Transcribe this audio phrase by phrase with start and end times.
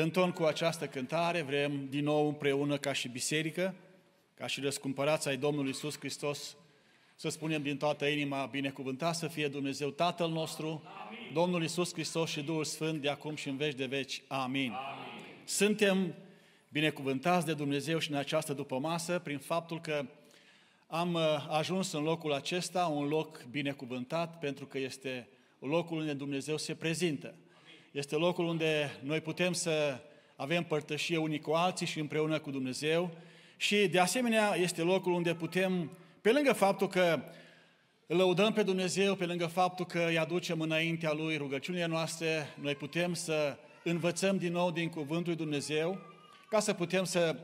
[0.00, 3.74] în ton cu această cântare, vrem din nou împreună ca și biserică,
[4.34, 6.56] ca și răscumpărați ai Domnului Iisus Hristos,
[7.14, 11.32] să spunem din toată inima, binecuvântat să fie Dumnezeu Tatăl nostru, Amin.
[11.32, 14.22] Domnul Iisus Hristos și Duhul Sfânt de acum și în veci de veci.
[14.28, 14.72] Amin.
[14.72, 14.74] Amin.
[15.44, 16.14] Suntem
[16.68, 20.06] binecuvântați de Dumnezeu și în această dupămasă prin faptul că
[20.86, 26.56] am uh, ajuns în locul acesta, un loc binecuvântat, pentru că este locul unde Dumnezeu
[26.56, 27.34] se prezintă.
[27.90, 29.98] Este locul unde noi putem să
[30.36, 33.10] avem părtășie unii cu alții și împreună cu Dumnezeu
[33.56, 35.90] și de asemenea este locul unde putem,
[36.20, 37.22] pe lângă faptul că
[38.06, 42.74] îl lăudăm pe Dumnezeu, pe lângă faptul că îi aducem înaintea Lui rugăciunile noastre, noi
[42.74, 45.98] putem să învățăm din nou din Cuvântul lui Dumnezeu,
[46.48, 47.36] ca să putem să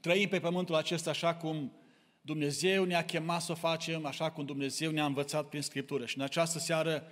[0.00, 1.72] trăim pe pământul acesta așa cum
[2.20, 6.06] Dumnezeu ne-a chemat să o facem, așa cum Dumnezeu ne-a învățat prin Scriptură.
[6.06, 7.02] Și în această seară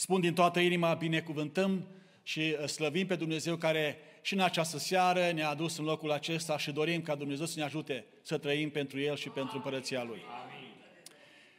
[0.00, 1.88] spun din toată inima, binecuvântăm
[2.22, 6.58] și uh, slăvim pe Dumnezeu care și în această seară ne-a adus în locul acesta
[6.58, 10.22] și dorim ca Dumnezeu să ne ajute să trăim pentru El și pentru împărăția Lui.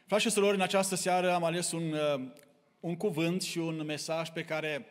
[0.06, 2.20] Frați și surori, în această seară am ales un, uh,
[2.80, 4.86] un cuvânt și un mesaj pe care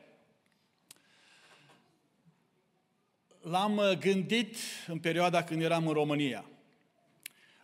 [3.41, 4.55] l-am uh, gândit
[4.87, 6.45] în perioada când eram în România.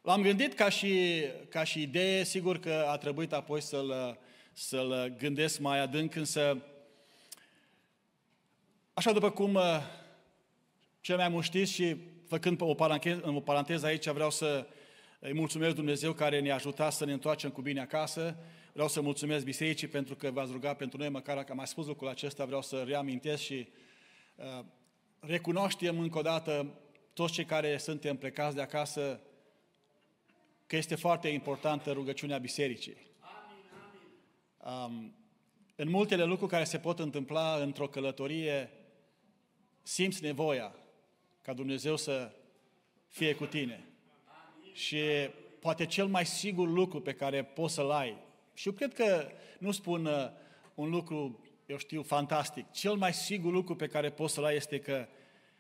[0.02, 4.18] L-am gândit ca și, ca și idee, sigur că a trebuit apoi să-l,
[4.60, 6.64] să-l gândesc mai adânc, însă
[8.94, 9.80] așa după cum uh,
[11.02, 14.68] cel mai mult știți și făcând o paranteză, o paranteză aici, vreau să
[15.20, 18.38] îi mulțumesc Dumnezeu care ne-a ajutat să ne întoarcem cu bine acasă.
[18.74, 21.86] Vreau să mulțumesc bisericii pentru că v-ați rugat pentru noi, măcar că am mai spus
[21.86, 23.68] lucrul acesta, vreau să reamintesc și
[24.36, 24.66] uh,
[25.20, 26.80] recunoaștem încă o dată
[27.14, 29.20] toți cei care suntem plecați de acasă
[30.68, 33.06] că este foarte importantă rugăciunea bisericii.
[34.68, 35.16] Um,
[35.76, 38.72] în multele lucruri care se pot întâmpla într-o călătorie,
[39.82, 40.76] simți nevoia
[41.42, 42.32] ca Dumnezeu să
[43.08, 43.84] fie cu tine.
[44.74, 44.98] Și
[45.60, 48.18] poate cel mai sigur lucru pe care poți să-l ai,
[48.54, 49.28] și eu cred că
[49.60, 50.30] nu spun uh,
[50.76, 54.80] un lucru, eu știu, fantastic, cel mai sigur lucru pe care poți să-l ai este
[54.80, 55.08] că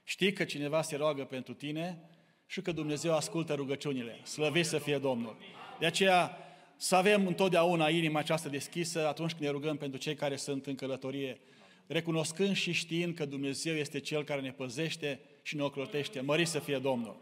[0.04, 2.10] știi că cineva se roagă pentru tine
[2.46, 4.20] și că Dumnezeu ascultă rugăciunile.
[4.24, 5.38] Slăvit să fie Domnul.
[5.80, 6.47] De aceea,
[6.78, 10.76] să avem întotdeauna inima aceasta deschisă atunci când ne rugăm pentru cei care sunt în
[10.76, 11.40] călătorie,
[11.88, 16.20] recunoscând și știind că Dumnezeu este Cel care ne păzește și ne ocrotește.
[16.20, 17.16] Mări să fie Domnul.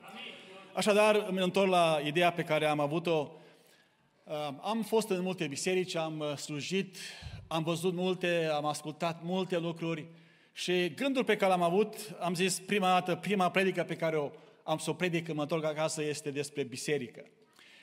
[0.73, 3.31] Așadar, îmi întorc la ideea pe care am avut-o.
[4.61, 6.97] Am fost în multe biserici, am uh, slujit,
[7.47, 10.05] am văzut multe, am ascultat multe lucruri
[10.53, 14.31] și gândul pe care l-am avut, am zis prima dată, prima predică pe care o
[14.63, 17.25] am să o predic când mă întorc acasă este despre biserică.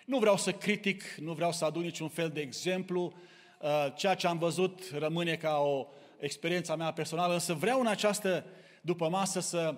[0.04, 3.14] Nu vreau să critic, nu vreau să adun niciun fel de exemplu,
[3.60, 5.86] uh, ceea ce am văzut rămâne ca o
[6.18, 8.44] experiență mea personală, însă vreau în această
[8.80, 9.74] după masă să,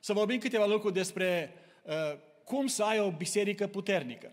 [0.00, 4.32] să vorbim câteva lucruri despre uh, cum să ai o biserică puternică.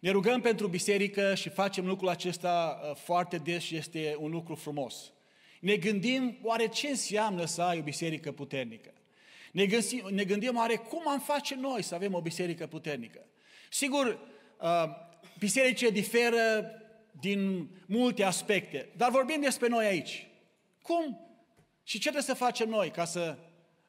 [0.00, 4.54] Ne rugăm pentru biserică și facem lucrul acesta uh, foarte des și este un lucru
[4.54, 5.12] frumos.
[5.60, 8.92] Ne gândim oare ce înseamnă să ai o biserică puternică.
[9.52, 13.27] Ne gândim, ne gândim oare cum am face noi să avem o biserică puternică.
[13.70, 14.18] Sigur,
[14.60, 14.84] uh,
[15.38, 16.70] bisericile diferă
[17.20, 20.26] din multe aspecte, dar vorbim despre noi aici.
[20.82, 21.20] Cum
[21.82, 23.38] și ce trebuie să facem noi ca să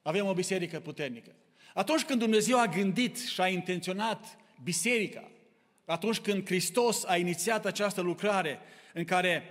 [0.02, 1.36] avem o biserică puternică?
[1.74, 5.32] Atunci când Dumnezeu a gândit și a intenționat biserica,
[5.86, 8.60] atunci când Hristos a inițiat această lucrare
[8.94, 9.44] în care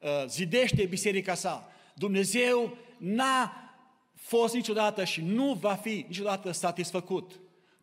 [0.00, 3.72] uh, zidește biserica sa, Dumnezeu n-a
[4.14, 7.40] fost niciodată și nu va fi niciodată satisfăcut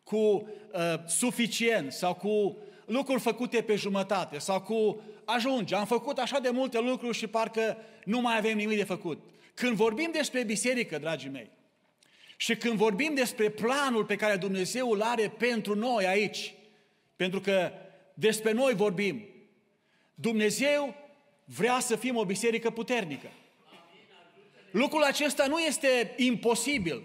[0.08, 6.38] cu uh, suficient sau cu lucruri făcute pe jumătate sau cu ajunge, am făcut așa
[6.38, 9.22] de multe lucruri și parcă nu mai avem nimic de făcut.
[9.54, 11.50] Când vorbim despre biserică, dragii mei,
[12.36, 16.54] și când vorbim despre planul pe care Dumnezeu îl are pentru noi aici,
[17.16, 17.72] pentru că
[18.14, 19.28] despre noi vorbim,
[20.14, 20.94] Dumnezeu
[21.44, 23.28] vrea să fim o biserică puternică.
[24.70, 27.02] Lucrul acesta nu este imposibil.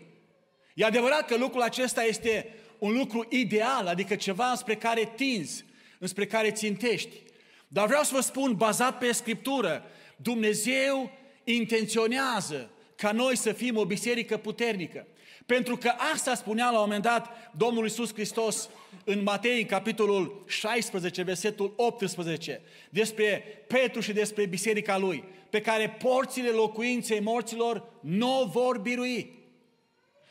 [0.74, 5.66] E adevărat că lucrul acesta este un lucru ideal, adică ceva spre care tinzi,
[6.00, 7.22] înspre care țintești.
[7.68, 9.84] Dar vreau să vă spun, bazat pe Scriptură,
[10.16, 11.12] Dumnezeu
[11.44, 15.08] intenționează ca noi să fim o biserică puternică.
[15.46, 18.70] Pentru că asta spunea la un moment dat Domnul Iisus Hristos
[19.04, 25.98] în Matei, în capitolul 16, versetul 18, despre Petru și despre biserica lui, pe care
[26.04, 29.42] porțile locuinței morților nu vor birui.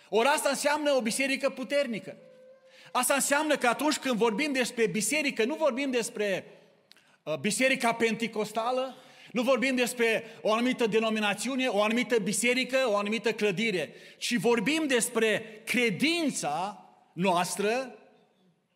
[0.09, 2.17] Ori asta înseamnă o biserică puternică.
[2.93, 6.45] Asta înseamnă că atunci când vorbim despre biserică, nu vorbim despre
[7.23, 8.97] uh, biserica penticostală,
[9.33, 15.63] Nu vorbim despre o anumită denominațiune, o anumită biserică, o anumită clădire, ci vorbim despre
[15.65, 17.99] credința noastră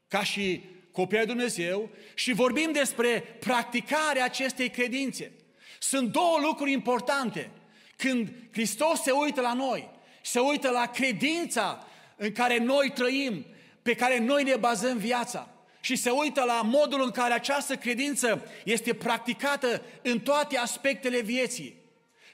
[0.08, 0.60] ca și
[0.92, 5.32] copii ai Dumnezeu și vorbim despre practicarea acestei credințe.
[5.78, 7.50] Sunt două lucruri importante.
[7.96, 9.88] Când Hristos se uită la noi,
[10.22, 11.86] se uită la credința
[12.16, 13.46] în care noi trăim,
[13.86, 15.48] pe care noi ne bazăm viața
[15.80, 21.74] și se uită la modul în care această credință este practicată în toate aspectele vieții.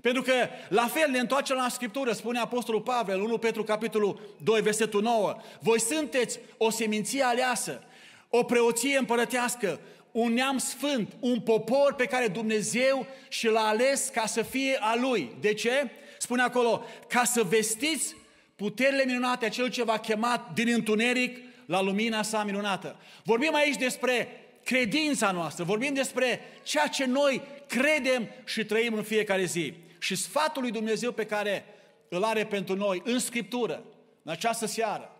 [0.01, 0.33] Pentru că
[0.69, 5.37] la fel ne întoarcem la Scriptură, spune Apostolul Pavel, 1 Petru capitolul 2, versetul 9.
[5.61, 7.83] Voi sunteți o seminție aleasă,
[8.29, 9.81] o preoție împărătească,
[10.13, 14.97] un neam sfânt, un popor pe care Dumnezeu și l-a ales ca să fie a
[14.97, 15.37] Lui.
[15.41, 15.91] De ce?
[16.19, 18.15] Spune acolo, ca să vestiți
[18.63, 22.97] puterile minunate a celui ce v-a chemat din întuneric la lumina sa minunată.
[23.25, 24.29] Vorbim aici despre
[24.65, 29.75] credința noastră, vorbim despre ceea ce noi credem și trăim în fiecare zi.
[29.99, 31.65] Și sfatul lui Dumnezeu pe care
[32.09, 33.85] îl are pentru noi în Scriptură,
[34.23, 35.17] în această seară,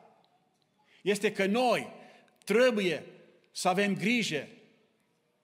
[1.03, 1.93] este că noi
[2.45, 3.05] trebuie
[3.53, 4.49] să avem grijă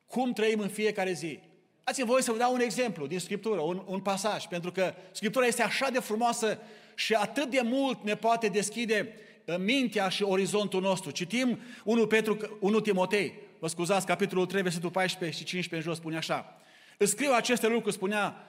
[0.07, 1.39] cum trăim în fiecare zi.
[1.85, 5.47] Dați-mi voie să vă dau un exemplu din Scriptură, un, un pasaj, pentru că Scriptura
[5.47, 6.59] este așa de frumoasă
[6.99, 9.15] și atât de mult ne poate deschide
[9.45, 11.11] uh, mintea și orizontul nostru.
[11.11, 16.03] Citim 1, Petru, 1 Timotei, vă scuzați, capitolul 3, versetul 14 și 15 în jos,
[16.03, 16.63] spune așa.
[16.97, 18.47] Îți scriu aceste lucruri, spunea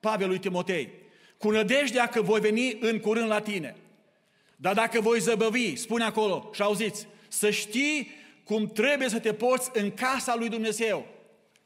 [0.00, 0.92] Pavel lui Timotei,
[1.38, 3.76] cu nădejdea că voi veni în curând la tine.
[4.56, 8.10] Dar dacă voi zăbăvi, spune acolo, și auziți, să știi
[8.44, 11.06] cum trebuie să te porți în casa lui Dumnezeu,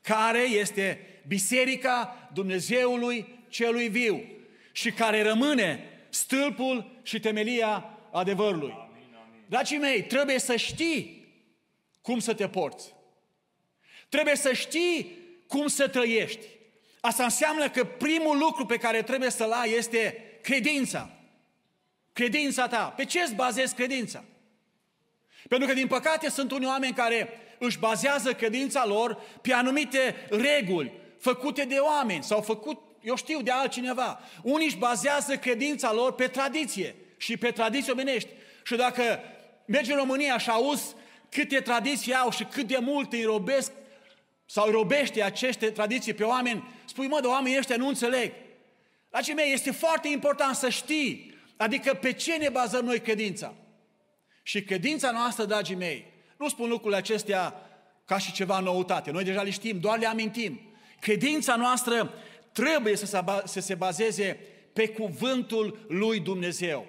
[0.00, 4.23] care este Biserica Dumnezeului celui viu
[4.73, 8.75] și care rămâne stâlpul și temelia adevărului.
[9.46, 11.28] Dragii mei, trebuie să știi
[12.02, 12.94] cum să te porți.
[14.08, 16.46] Trebuie să știi cum să trăiești.
[17.00, 21.11] Asta înseamnă că primul lucru pe care trebuie să-l ai este credința.
[22.12, 22.93] Credința ta.
[22.96, 24.25] Pe ce îți bazezi credința?
[25.49, 27.28] Pentru că, din păcate, sunt unii oameni care
[27.58, 33.51] își bazează credința lor pe anumite reguli făcute de oameni sau făcut, eu știu, de
[33.51, 34.21] altcineva.
[34.43, 38.29] Unii își bazează credința lor pe tradiție și pe tradiții omenești.
[38.65, 39.21] Și dacă
[39.67, 40.95] mergi în România și auzi
[41.29, 43.73] câte tradiții au și cât de mult îi robesc
[44.47, 48.33] sau îi robește aceste tradiții pe oameni, spui, mă, de oamenii ăștia nu înțeleg.
[49.11, 53.55] Dragii mei, este foarte important să știi, adică pe ce ne bazăm noi credința.
[54.43, 57.55] Și credința noastră, dragii mei, nu spun lucrurile acestea
[58.05, 59.11] ca și ceva noutate.
[59.11, 60.61] Noi deja le știm, doar le amintim.
[61.01, 62.12] Credința noastră
[62.55, 64.39] trebuie să se, să se bazeze
[64.73, 66.87] pe cuvântul lui Dumnezeu.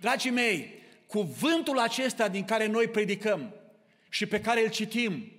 [0.00, 0.74] Dragii mei,
[1.06, 3.54] cuvântul acesta din care noi predicăm
[4.08, 5.32] și pe care îl citim,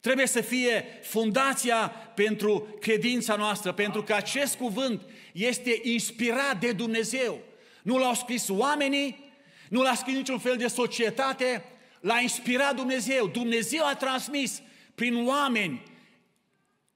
[0.00, 7.40] trebuie să fie fundația pentru credința noastră, pentru că acest cuvânt este inspirat de Dumnezeu.
[7.82, 9.32] Nu l-au scris oamenii,
[9.68, 11.64] nu l-a scris niciun fel de societate,
[12.00, 13.26] l-a inspirat Dumnezeu.
[13.26, 14.62] Dumnezeu a transmis
[14.94, 15.82] prin oameni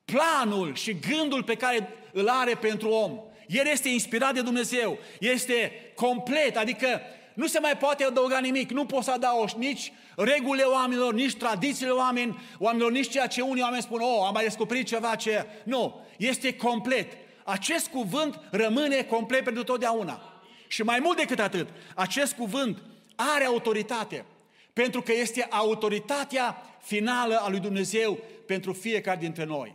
[0.04, 3.20] planul și gândul pe care îl are pentru om.
[3.46, 7.00] El este inspirat de Dumnezeu, este complet, adică
[7.34, 11.90] nu se mai poate adăuga nimic, nu poți să adaugi nici regulile oamenilor, nici tradițiile
[11.90, 15.46] oameni, oamenilor, nici ceea ce unii oameni spun, oh, am mai descoperit ceva ce...
[15.64, 17.12] Nu, este complet.
[17.44, 20.42] Acest cuvânt rămâne complet pentru totdeauna.
[20.68, 22.82] Și mai mult decât atât, acest cuvânt
[23.14, 24.24] are autoritate,
[24.72, 29.74] pentru că este autoritatea finală a lui Dumnezeu pentru fiecare dintre noi.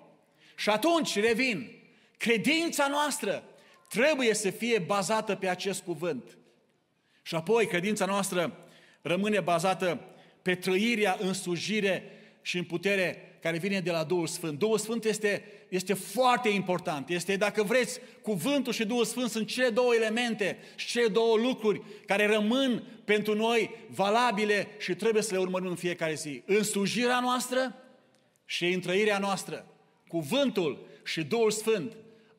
[0.56, 1.77] Și atunci, revin,
[2.18, 3.44] credința noastră
[3.90, 6.38] trebuie să fie bazată pe acest cuvânt.
[7.22, 8.58] Și apoi, credința noastră
[9.02, 10.00] rămâne bazată
[10.42, 12.04] pe trăirea în slujire
[12.42, 14.60] și în putere care vine de la Duhul Sfânt.
[14.60, 17.10] Duhul Sfânt este este foarte important.
[17.10, 21.82] Este, dacă vreți, cuvântul și Duhul Sfânt sunt cele două elemente și cele două lucruri
[22.06, 26.44] care rămân pentru noi valabile și trebuie să le urmărim în fiecare zi.
[26.46, 27.76] În slujirea noastră
[28.46, 29.66] și în trăirea noastră.
[30.08, 31.96] Cuvântul și Duhul Sfânt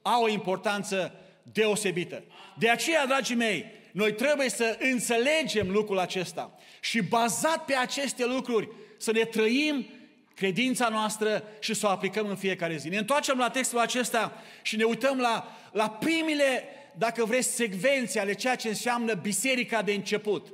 [0.09, 1.12] au o importanță
[1.43, 2.23] deosebită.
[2.59, 8.69] De aceea, dragii mei, noi trebuie să înțelegem lucrul acesta și bazat pe aceste lucruri
[8.97, 9.87] să ne trăim
[10.35, 12.88] credința noastră și să o aplicăm în fiecare zi.
[12.88, 16.65] Ne întoarcem la textul acesta și ne uităm la, la primele,
[16.97, 20.53] dacă vreți, secvențe ale ceea ce înseamnă biserica de început.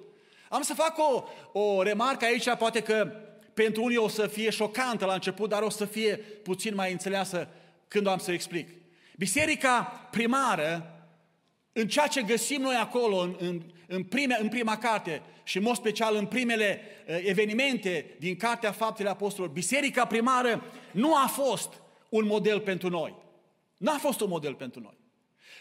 [0.48, 1.24] Am să fac o,
[1.60, 3.12] o remarcă aici, poate că
[3.54, 7.48] pentru unii o să fie șocantă la început, dar o să fie puțin mai înțeleasă
[7.88, 8.68] când o am să explic.
[9.16, 10.88] Biserica primară,
[11.72, 15.62] în ceea ce găsim noi acolo, în, în, în, prime, în prima carte și în
[15.62, 21.72] mod special în primele uh, evenimente din Cartea Faptele Apostolilor, biserica primară nu a fost
[22.08, 23.14] un model pentru noi.
[23.76, 24.96] N-a fost un model pentru noi.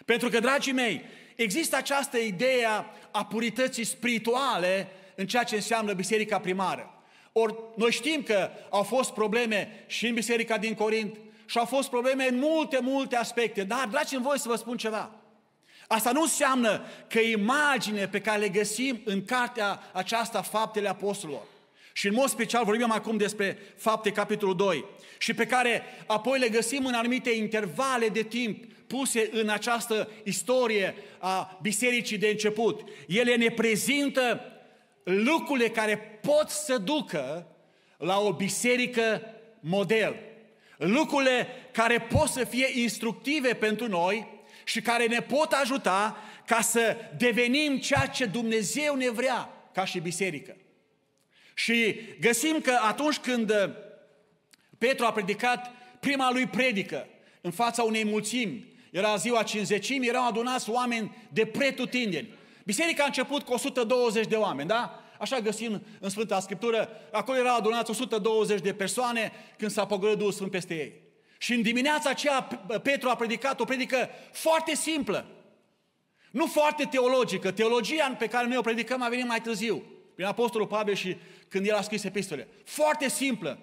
[0.06, 1.02] Pentru că, dragii mei,
[1.36, 2.66] există această idee
[3.12, 7.04] a purității spirituale în ceea ce înseamnă biserica primară.
[7.32, 11.90] Ori noi știm că au fost probleme și în biserica din Corint și au fost
[11.90, 13.64] probleme în multe, multe aspecte.
[13.64, 15.12] Dar, dragii voi să vă spun ceva.
[15.88, 21.42] Asta nu înseamnă că imagine pe care le găsim în cartea aceasta, Faptele Apostolilor,
[21.94, 24.86] și în mod special vorbim acum despre fapte capitolul 2
[25.18, 30.96] și pe care apoi le găsim în anumite intervale de timp puse în această istorie
[31.20, 32.82] a bisericii de început.
[33.08, 34.42] Ele ne prezintă
[35.04, 37.48] lucrurile care pot să ducă
[37.98, 39.22] la o biserică
[39.60, 40.16] model.
[40.86, 44.28] Lucrurile care pot să fie instructive pentru noi
[44.63, 50.00] și care ne pot ajuta ca să devenim ceea ce Dumnezeu ne vrea ca și
[50.00, 50.56] biserică.
[51.54, 53.70] Și găsim că atunci când uh,
[54.78, 57.08] Petru a predicat prima lui predică
[57.42, 62.28] în fața unei mulțimi, era ziua cinzecimii, erau adunați oameni de pretutindeni.
[62.66, 65.03] Biserica a început cu 120 de oameni, da?
[65.24, 70.32] Așa găsim în Sfânta Scriptură, acolo erau adunați 120 de persoane când s-a pogorât Duhul
[70.32, 70.94] Sfânt peste ei.
[71.38, 72.42] Și în dimineața aceea
[72.84, 75.25] Petru a predicat o predică foarte simplă.
[76.32, 77.51] Nu foarte teologică.
[77.51, 79.84] Teologia pe care noi o predicăm a venit mai târziu.
[80.15, 82.48] Prin Apostolul Pavel și când el a scris epistole.
[82.65, 83.60] Foarte simplă.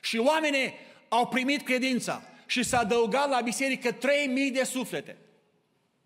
[0.00, 0.74] Și oamenii
[1.08, 5.16] au primit credința și s-a adăugat la biserică 3000 de suflete.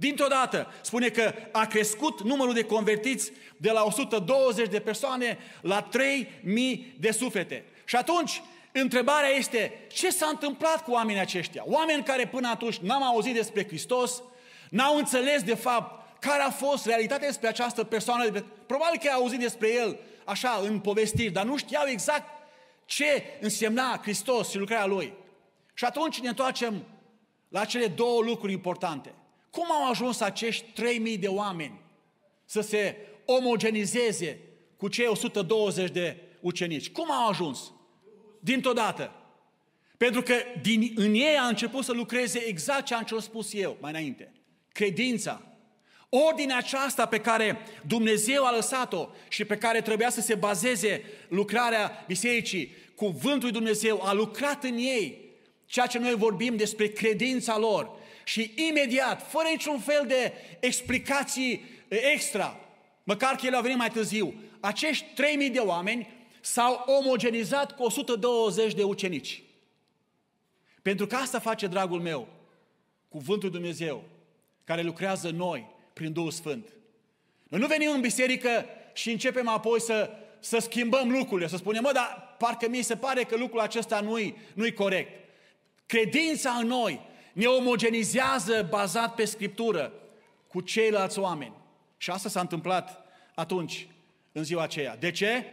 [0.04, 5.82] Dintr-o dată spune că a crescut numărul de convertiți de la 120 de persoane la
[5.82, 7.64] 3000 de suflete.
[7.84, 8.42] Și atunci,
[8.72, 11.62] întrebarea este, ce s-a întâmplat cu oamenii aceștia?
[11.66, 14.22] Oameni care până atunci n-au auzit despre Hristos,
[14.70, 18.24] n-au înțeles de fapt care a fost realitatea despre această persoană.
[18.66, 22.28] Probabil că au auzit despre el așa în povestiri, dar nu știau exact
[22.84, 25.12] ce însemna Hristos și lucrarea Lui.
[25.74, 26.84] Și atunci ne întoarcem
[27.48, 29.14] la cele două lucruri importante.
[29.54, 31.80] Cum au ajuns acești 3000 de oameni
[32.44, 34.38] să se omogenizeze
[34.76, 36.90] cu cei 120 de ucenici?
[36.90, 37.72] Cum au ajuns?
[38.40, 39.12] Dintr-o dată.
[39.96, 43.90] Pentru că din, în ei a început să lucreze exact ce am spus eu mai
[43.90, 44.32] înainte.
[44.72, 45.42] Credința.
[46.08, 52.04] Ordinea aceasta pe care Dumnezeu a lăsat-o și pe care trebuia să se bazeze lucrarea
[52.06, 55.24] bisericii, cuvântul lui Dumnezeu a lucrat în ei
[55.66, 62.60] ceea ce noi vorbim despre credința lor și imediat, fără niciun fel de explicații extra,
[63.02, 66.08] măcar că ele au venit mai târziu, acești 3000 de oameni
[66.40, 69.42] s-au omogenizat cu 120 de ucenici.
[70.82, 72.28] Pentru că asta face, dragul meu,
[73.08, 74.04] cuvântul Dumnezeu,
[74.64, 76.68] care lucrează noi prin Duhul Sfânt.
[77.48, 81.90] Noi nu venim în biserică și începem apoi să, să schimbăm lucrurile, să spunem, mă,
[81.92, 85.24] dar parcă mi se pare că lucrul acesta nu-i, nu-i corect.
[85.86, 87.00] Credința în noi
[87.34, 89.92] ne omogenizează bazat pe Scriptură
[90.48, 91.54] cu ceilalți oameni.
[91.96, 93.88] Și asta s-a întâmplat atunci,
[94.32, 94.96] în ziua aceea.
[94.96, 95.52] De ce?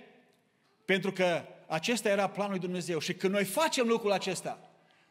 [0.85, 2.99] Pentru că acesta era planul lui Dumnezeu.
[2.99, 4.59] Și când noi facem lucrul acesta,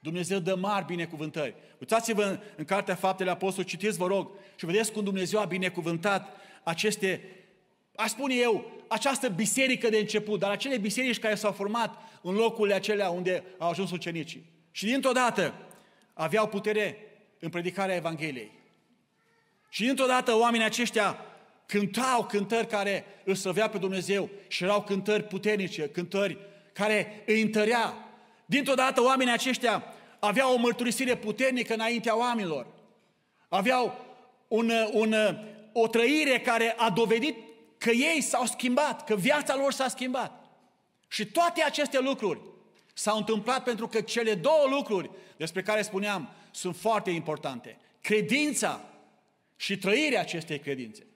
[0.00, 1.54] Dumnezeu dă mari binecuvântări.
[1.78, 6.36] Uitați-vă în, în Cartea Faptele Apostol, citiți, vă rog, și vedeți cum Dumnezeu a binecuvântat
[6.62, 7.22] aceste,
[7.94, 12.74] aș spune eu, această biserică de început, dar acele biserici care s-au format în locurile
[12.74, 14.44] acelea unde au ajuns ucenicii.
[14.70, 15.54] Și dintr-o dată
[16.20, 16.96] aveau putere
[17.38, 18.52] în predicarea Evangheliei.
[19.68, 21.24] Și dintr-o dată oamenii aceștia
[21.66, 26.38] cântau cântări care îl slăvea pe Dumnezeu și erau cântări puternice, cântări
[26.72, 27.94] care îi întărea.
[28.46, 29.84] Dintr-o dată oamenii aceștia
[30.18, 32.66] aveau o mărturisire puternică înaintea oamenilor.
[33.48, 33.98] Aveau
[34.48, 35.14] un, un,
[35.72, 37.36] o trăire care a dovedit
[37.78, 40.44] că ei s-au schimbat, că viața lor s-a schimbat.
[41.08, 42.49] Și toate aceste lucruri
[43.00, 47.76] s-au întâmplat pentru că cele două lucruri despre care spuneam sunt foarte importante.
[48.00, 48.80] Credința
[49.56, 51.06] și trăirea acestei credințe.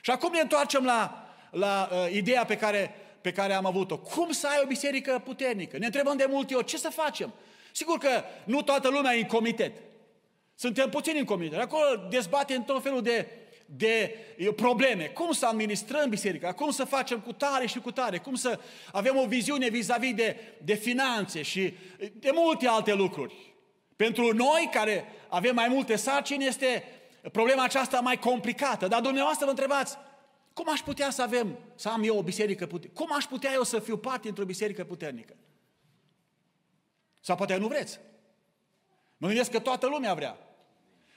[0.00, 3.98] Și acum ne întoarcem la, la uh, ideea pe care, pe care am avut-o.
[3.98, 5.78] Cum să ai o biserică puternică?
[5.78, 7.32] Ne întrebăm de multe ori, ce să facem?
[7.72, 9.72] Sigur că nu toată lumea e în comitet.
[10.54, 11.58] Suntem puțini în comitet.
[11.58, 13.28] Acolo dezbatem tot felul de
[13.66, 14.18] de
[14.56, 15.04] probleme.
[15.04, 16.52] Cum să administrăm biserica?
[16.52, 18.18] Cum să facem cu tare și cu tare?
[18.18, 18.60] Cum să
[18.92, 21.74] avem o viziune vis-a-vis de, de finanțe și
[22.12, 23.54] de multe alte lucruri?
[23.96, 26.84] Pentru noi care avem mai multe sarcini este
[27.32, 28.88] problema aceasta mai complicată.
[28.88, 29.96] Dar dumneavoastră vă întrebați,
[30.52, 33.02] cum aș putea să avem, să am eu o biserică puternică?
[33.02, 35.36] Cum aș putea eu să fiu parte într-o biserică puternică?
[37.20, 38.00] Sau poate nu vreți.
[39.16, 40.38] Mă gândesc că toată lumea vrea.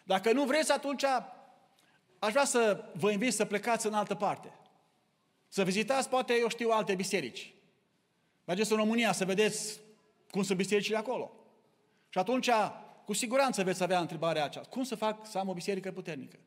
[0.03, 1.03] Dacă nu vreți, atunci
[2.19, 4.51] aș vrea să vă invit să plecați în altă parte.
[5.47, 7.53] Să vizitați, poate, eu știu, alte biserici.
[8.45, 9.79] Mergeți în România să vedeți
[10.31, 11.31] cum sunt bisericile acolo.
[12.09, 12.49] Și atunci
[13.05, 14.69] cu siguranță veți avea întrebarea aceasta.
[14.69, 16.37] Cum să fac să am o biserică puternică?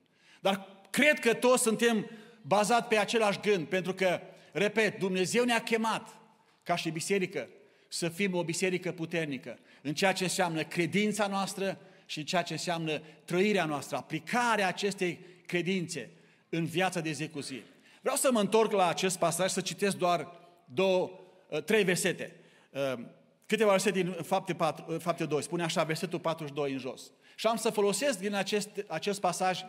[0.41, 2.11] Dar cred că toți suntem
[2.43, 4.21] bazat pe același gând, pentru că,
[4.53, 6.17] repet, Dumnezeu ne-a chemat
[6.63, 7.49] ca și biserică
[7.89, 12.53] să fim o biserică puternică în ceea ce înseamnă credința noastră și în ceea ce
[12.53, 15.19] înseamnă trăirea noastră, aplicarea acestei
[15.51, 16.11] credințe
[16.49, 17.63] în viața de zi cu zi.
[18.01, 20.29] Vreau să mă întorc la acest pasaj, să citesc doar
[20.65, 21.11] două,
[21.51, 22.37] ă, trei versete.
[22.75, 22.99] Ă,
[23.47, 27.13] câteva versete din fapte, 4, fapte 2, spune așa, versetul 42 în jos.
[27.37, 29.61] Și am să folosesc din acest, acest pasaj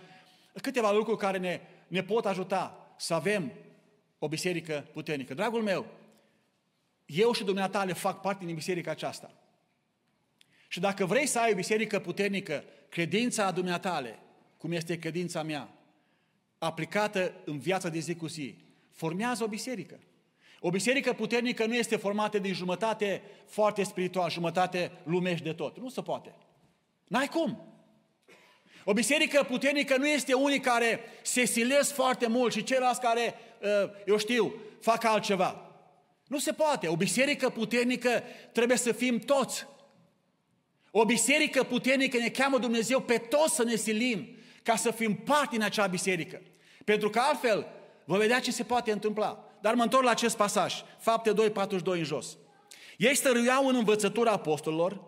[0.61, 3.51] câteva lucruri care ne, ne pot ajuta să avem
[4.19, 5.33] o biserică puternică.
[5.33, 5.85] Dragul meu,
[7.05, 9.33] eu și dumneata le fac parte din biserica aceasta.
[10.67, 14.19] Și dacă vrei să ai o biserică puternică, credința a dumneatale,
[14.61, 15.69] cum este credința mea,
[16.57, 18.55] aplicată în viața de zi cu zi,
[18.91, 19.99] formează o biserică.
[20.59, 25.77] O biserică puternică nu este formată din jumătate foarte spiritual, jumătate lumești de tot.
[25.77, 26.35] Nu se poate.
[27.07, 27.73] N-ai cum.
[28.83, 33.89] O biserică puternică nu este unii care se silesc foarte mult și ceilalți care, uh,
[34.05, 35.71] eu știu, fac altceva.
[36.27, 36.87] Nu se poate.
[36.87, 39.67] O biserică puternică trebuie să fim toți.
[40.91, 45.55] O biserică puternică ne cheamă Dumnezeu pe toți să ne silim ca să fim parte
[45.55, 46.41] în acea biserică.
[46.85, 47.67] Pentru că altfel
[48.05, 49.45] vă vedea ce se poate întâmpla.
[49.61, 52.37] Dar mă întorc la acest pasaj, fapte 2, 42 în jos.
[52.97, 55.01] Ei stăruiau în învățătura apostolilor,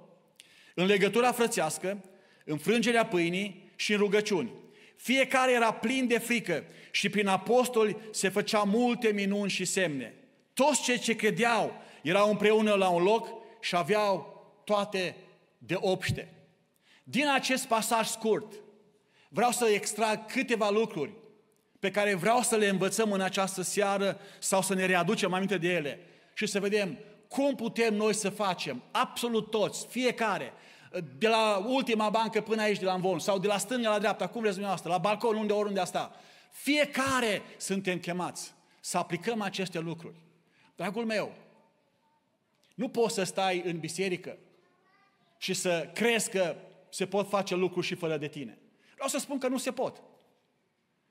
[0.75, 2.03] în legătura frățească,
[2.45, 4.51] în frângerea pâinii și în rugăciuni.
[4.95, 10.13] Fiecare era plin de frică și prin apostoli se făcea multe minuni și semne.
[10.53, 13.27] Toți cei ce credeau erau împreună la un loc
[13.61, 15.15] și aveau toate
[15.57, 16.33] de obște.
[17.03, 18.53] Din acest pasaj scurt,
[19.33, 21.11] vreau să extrag câteva lucruri
[21.79, 25.73] pe care vreau să le învățăm în această seară sau să ne readucem aminte de
[25.73, 25.99] ele
[26.33, 26.97] și să vedem
[27.27, 30.53] cum putem noi să facem, absolut toți, fiecare,
[31.17, 34.27] de la ultima bancă până aici, de la Învon, sau de la stânga la dreapta,
[34.27, 36.11] cum vreți dumneavoastră, la balcon, unde oriunde asta.
[36.51, 40.15] Fiecare suntem chemați să aplicăm aceste lucruri.
[40.75, 41.33] Dragul meu,
[42.75, 44.37] nu poți să stai în biserică
[45.37, 46.55] și să crezi că
[46.89, 48.57] se pot face lucruri și fără de tine.
[49.03, 50.01] Vreau să spun că nu se pot.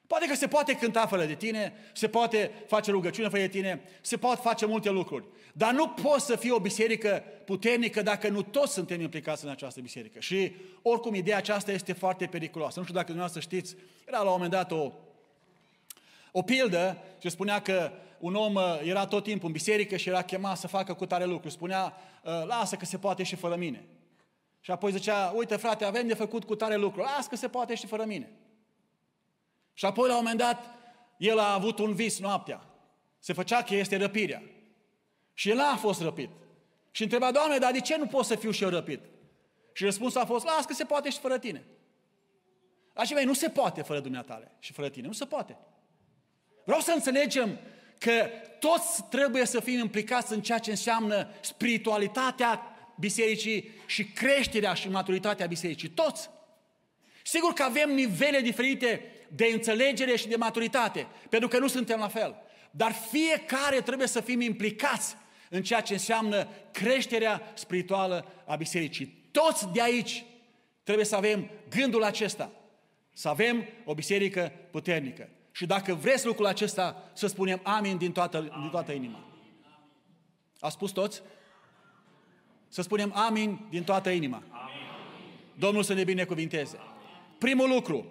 [0.06, 3.82] Poate că se poate cânta fără de tine, se poate face rugăciune fără de tine,
[4.00, 5.24] se pot face multe lucruri.
[5.52, 9.80] Dar nu poți să fii o biserică puternică dacă nu toți suntem implicați în această
[9.80, 10.20] biserică.
[10.20, 10.52] Și
[10.82, 12.78] oricum ideea aceasta este foarte periculoasă.
[12.78, 13.76] Nu știu dacă dumneavoastră știți,
[14.06, 14.92] era la un moment dat o,
[16.30, 20.22] o pildă ce spunea că un om uh, era tot timpul în biserică și era
[20.22, 21.48] chemat să facă cu tare lucru.
[21.48, 23.84] Spunea, uh, lasă că se poate și fără mine.
[24.64, 27.74] Și apoi zicea, uite frate, avem de făcut cu tare lucru, lasă că se poate
[27.74, 28.30] și fără mine.
[29.72, 30.64] Și apoi la un moment dat,
[31.18, 32.66] el a avut un vis noaptea.
[33.18, 34.42] Se făcea că este răpirea.
[35.34, 36.30] Și el a fost răpit.
[36.90, 39.00] Și întreba, Doamne, dar de ce nu pot să fiu și eu răpit?
[39.72, 41.64] Și răspunsul a fost, lasă că se poate și fără tine.
[42.94, 45.06] Așa, nu se poate fără dumneatale și fără tine.
[45.06, 45.56] Nu se poate.
[46.64, 47.58] Vreau să înțelegem
[47.98, 54.88] că toți trebuie să fim implicați în ceea ce înseamnă spiritualitatea bisericii și creșterea și
[54.88, 55.88] maturitatea bisericii.
[55.88, 56.30] Toți.
[57.24, 62.08] Sigur că avem nivele diferite de înțelegere și de maturitate, pentru că nu suntem la
[62.08, 62.36] fel.
[62.70, 65.16] Dar fiecare trebuie să fim implicați
[65.50, 69.28] în ceea ce înseamnă creșterea spirituală a bisericii.
[69.30, 70.24] Toți de aici
[70.82, 72.50] trebuie să avem gândul acesta.
[73.12, 75.28] Să avem o biserică puternică.
[75.50, 79.24] Și dacă vreți lucrul acesta, să spunem amin din toată, din toată inima.
[80.60, 81.22] A spus toți?
[82.72, 84.42] Să spunem amin din toată inima.
[84.50, 84.76] Amin.
[85.58, 86.78] Domnul să ne binecuvinteze.
[87.38, 88.06] Primul lucru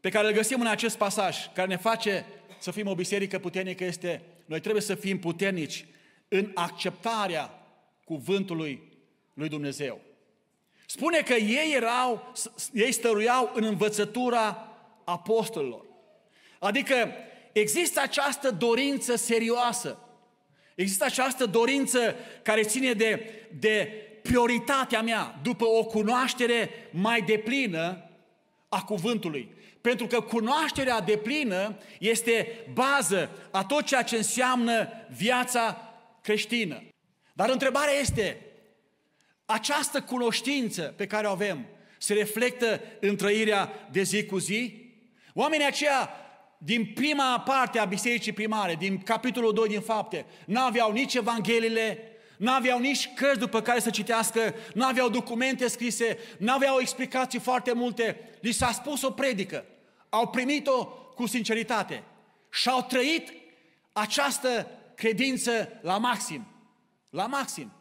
[0.00, 2.26] pe care îl găsim în acest pasaj, care ne face
[2.58, 5.84] să fim o biserică puternică, este noi trebuie să fim puternici
[6.28, 7.66] în acceptarea
[8.04, 8.82] cuvântului
[9.34, 10.00] lui Dumnezeu.
[10.86, 12.32] Spune că ei erau,
[12.72, 14.68] ei stăruiau în învățătura
[15.04, 15.84] apostolilor.
[16.58, 16.94] Adică
[17.52, 19.98] există această dorință serioasă.
[20.76, 23.88] Există această dorință care ține de, de
[24.22, 28.10] prioritatea mea după o cunoaștere mai deplină
[28.68, 29.54] a cuvântului.
[29.80, 36.82] Pentru că cunoașterea deplină este bază a tot ceea ce înseamnă viața creștină.
[37.32, 38.40] Dar întrebarea este,
[39.44, 41.66] această cunoștință pe care o avem
[41.98, 44.84] se reflectă în trăirea de zi cu zi?
[45.34, 46.10] Oamenii aceia
[46.58, 51.98] din prima parte a bisericii primare, din capitolul 2 din fapte, n-aveau nici Evangheliile,
[52.36, 58.20] n-aveau nici cărți după care să citească, n-aveau documente scrise, n-aveau explicații foarte multe.
[58.40, 59.64] Li s-a spus o predică,
[60.08, 62.02] au primit-o cu sinceritate
[62.50, 63.32] și au trăit
[63.92, 66.46] această credință la maxim.
[67.10, 67.72] La maxim.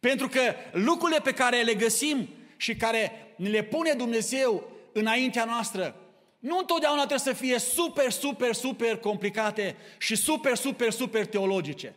[0.00, 5.96] Pentru că lucrurile pe care le găsim și care ne le pune Dumnezeu înaintea noastră,
[6.38, 11.94] nu întotdeauna trebuie să fie super, super, super complicate și super, super, super teologice.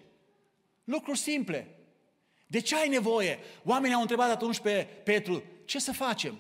[0.84, 1.68] Lucruri simple.
[2.48, 3.40] De ce ai nevoie?
[3.64, 6.38] Oamenii au întrebat atunci pe Petru, ce să facem?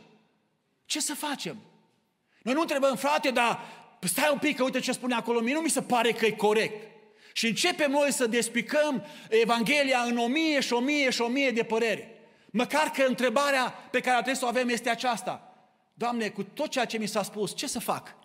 [0.85, 1.57] Ce să facem?
[2.41, 3.59] Noi nu întrebăm, frate, dar
[4.01, 6.31] stai un pic, că uite ce spune acolo, mie nu mi se pare că e
[6.31, 6.89] corect.
[7.33, 11.51] Și începem noi să despicăm Evanghelia în o mie și o mie și o mie
[11.51, 12.07] de păreri.
[12.51, 15.50] Măcar că întrebarea pe care trebuie să o avem este aceasta.
[16.01, 18.15] Doamne, cu tot ceea ce mi s-a spus, ce să fac?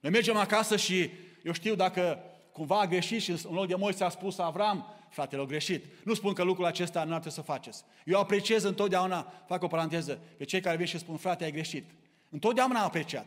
[0.00, 1.10] Noi mergem acasă și
[1.42, 2.18] eu știu dacă
[2.52, 5.84] cumva a greșit și în loc de Moise a spus Avram, fratele, au greșit.
[6.04, 7.84] Nu spun că lucrul acesta nu ar trebui să faceți.
[8.04, 11.84] Eu apreciez întotdeauna, fac o paranteză, pe cei care vin și spun, frate, ai greșit.
[12.30, 13.26] Întotdeauna am apreciat.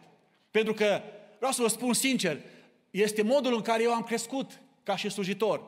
[0.51, 1.01] Pentru că,
[1.37, 2.39] vreau să vă spun sincer,
[2.91, 5.61] este modul în care eu am crescut ca și slujitor.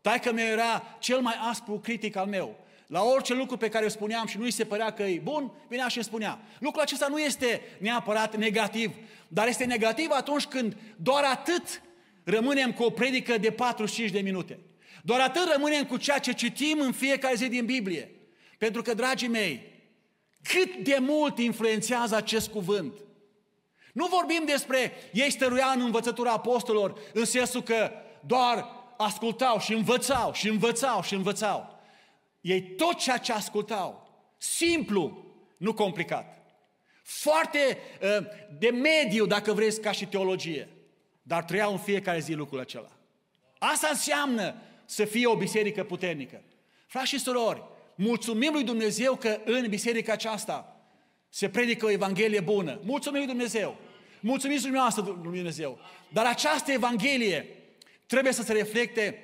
[0.00, 2.56] Taică meu era cel mai aspru critic al meu.
[2.86, 5.52] La orice lucru pe care îl spuneam și nu îi se părea că e bun,
[5.68, 6.40] venea și îmi spunea.
[6.58, 8.94] Lucrul acesta nu este neapărat negativ,
[9.28, 11.82] dar este negativ atunci când doar atât
[12.24, 14.58] rămânem cu o predică de 45 de minute.
[15.02, 18.10] Doar atât rămânem cu ceea ce citim în fiecare zi din Biblie.
[18.58, 19.72] Pentru că, dragii mei,
[20.42, 22.92] cât de mult influențează acest cuvânt.
[23.92, 27.90] Nu vorbim despre ei stăruia în învățătura apostolilor, în sensul că
[28.26, 28.66] doar
[28.96, 31.73] ascultau și învățau și învățau și învățau.
[32.44, 35.24] Ei tot ceea ce ascultau, simplu,
[35.56, 36.54] nu complicat.
[37.02, 38.26] Foarte uh,
[38.58, 40.68] de mediu, dacă vreți, ca și teologie.
[41.22, 42.90] Dar trăiau în fiecare zi lucrul acela.
[43.58, 44.54] Asta înseamnă
[44.84, 46.42] să fie o biserică puternică.
[46.86, 47.62] Frați și surori,
[47.94, 50.86] mulțumim lui Dumnezeu că în biserica aceasta
[51.28, 52.80] se predică o Evanghelie bună.
[52.82, 53.76] Mulțumim lui Dumnezeu.
[54.20, 55.78] Mulțumim dumneavoastră lui Dumnezeu.
[56.08, 57.46] Dar această Evanghelie
[58.06, 59.18] trebuie să se reflecte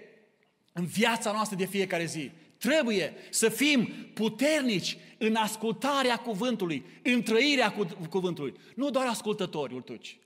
[0.73, 2.31] în viața noastră de fiecare zi.
[2.61, 7.75] Trebuie să fim puternici în ascultarea cuvântului, în trăirea
[8.09, 8.55] cuvântului.
[8.75, 10.19] Nu doar ascultători, urtuci.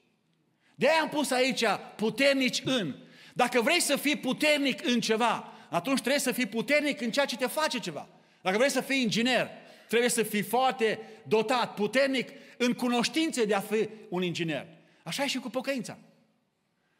[0.75, 1.65] De aia am pus aici
[1.97, 2.95] puternici în.
[3.35, 7.37] Dacă vrei să fii puternic în ceva, atunci trebuie să fii puternic în ceea ce
[7.37, 8.09] te face ceva.
[8.41, 9.49] Dacă vrei să fii inginer,
[9.89, 14.67] trebuie să fii foarte dotat, puternic în cunoștințe de a fi un inginer.
[15.03, 15.99] Așa e și cu pocăința.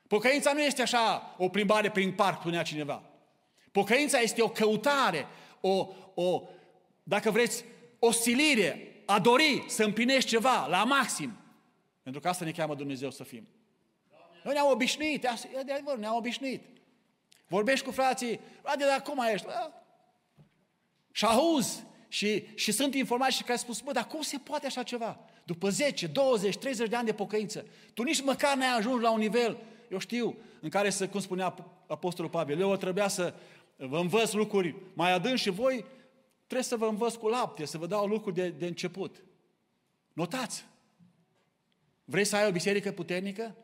[0.07, 3.03] Pocăința nu este așa o plimbare prin parc, spunea cineva.
[3.75, 5.27] Pocăința este o căutare,
[5.61, 6.43] o, o
[7.03, 7.65] dacă vreți,
[7.99, 11.37] o silire, a dori să împlinești ceva la maxim.
[12.03, 13.49] Pentru că asta ne cheamă Dumnezeu să fim.
[14.45, 16.63] Noi ne-am obișnuit, e de adevăr, ne-am obișnuit.
[17.47, 19.47] Vorbești cu frații, frate, dar cum ești?
[19.47, 19.83] Da.
[21.13, 25.21] Și auzi și, și sunt informații care spun, bă, dar cum se poate așa ceva?
[25.45, 29.19] După 10, 20, 30 de ani de pocăință, tu nici măcar n-ai ajuns la un
[29.19, 29.59] nivel,
[29.91, 31.55] eu știu, în care să, cum spunea
[31.87, 33.35] Apostolul Pavel, eu trebuia să
[33.77, 35.85] vă învăț lucruri mai adânci și voi
[36.47, 39.25] trebuie să vă învăț cu lapte, să vă dau lucruri de, de început.
[40.13, 40.65] Notați!
[42.05, 43.57] Vrei să ai o biserică puternică?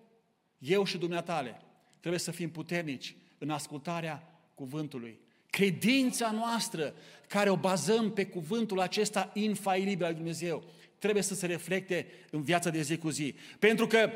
[0.58, 1.60] Eu și dumneatale
[2.00, 5.20] trebuie să fim puternici în ascultarea cuvântului.
[5.50, 6.94] Credința noastră,
[7.26, 10.64] care o bazăm pe cuvântul acesta infailibil al Dumnezeu,
[10.98, 13.34] trebuie să se reflecte în viața de zi cu zi.
[13.58, 14.10] Pentru că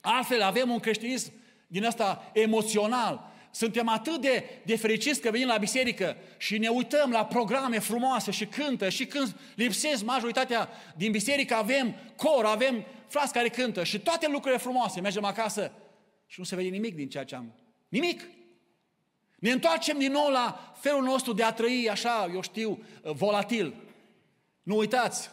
[0.00, 1.32] altfel avem un creștinism
[1.66, 3.31] din asta emoțional.
[3.54, 8.30] Suntem atât de, de fericiți că venim la biserică și ne uităm la programe frumoase
[8.30, 13.98] și cântă și când lipsesc majoritatea din biserică avem cor, avem frați care cântă și
[13.98, 15.00] toate lucrurile frumoase.
[15.00, 15.72] Mergem acasă
[16.26, 17.54] și nu se vede nimic din ceea ce am.
[17.88, 18.22] Nimic!
[19.38, 23.74] Ne întoarcem din nou la felul nostru de a trăi așa, eu știu, volatil.
[24.62, 25.30] Nu uitați,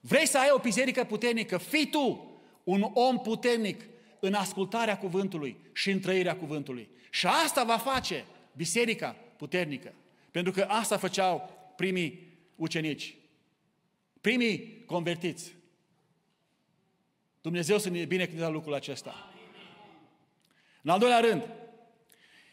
[0.00, 2.30] vrei să ai o biserică puternică, fii tu
[2.64, 3.84] un om puternic
[4.20, 6.88] în ascultarea cuvântului și în trăirea cuvântului.
[7.10, 9.92] Și asta va face biserica puternică.
[10.30, 13.14] Pentru că asta făceau primii ucenici,
[14.20, 15.54] primii convertiți.
[17.40, 19.32] Dumnezeu să ne binecuvânteze lucrul acesta.
[20.82, 21.42] În al doilea rând,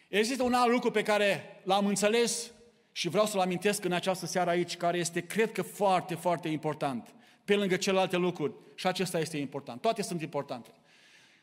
[0.07, 2.51] există un alt lucru pe care l-am înțeles
[2.91, 7.15] și vreau să-l amintesc în această seară aici, care este, cred că, foarte, foarte important.
[7.45, 8.53] Pe lângă celelalte lucruri.
[8.75, 9.81] Și acesta este important.
[9.81, 10.69] Toate sunt importante.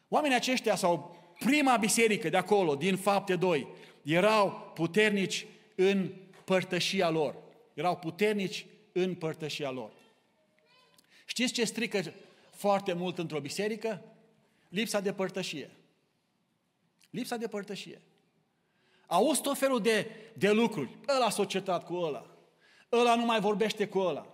[0.09, 3.67] Oamenii aceștia sau prima biserică de acolo, din fapte 2,
[4.03, 6.11] erau puternici în
[6.45, 7.37] părtășia lor.
[7.75, 9.91] Erau puternici în părtășia lor.
[11.25, 12.15] Știți ce strică
[12.51, 14.03] foarte mult într-o biserică?
[14.69, 15.71] Lipsa de părtășie.
[17.11, 18.01] Lipsa de părtășie.
[19.07, 20.97] Auzi tot felul de, de lucruri.
[21.09, 22.27] Ăla a societat cu ăla.
[22.93, 24.27] Ăla nu mai vorbește cu ăla.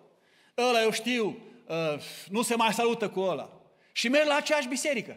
[0.56, 1.26] Ăla, eu știu,
[1.66, 3.60] uh, nu se mai salută cu ăla.
[3.92, 5.16] Și merg la aceeași biserică.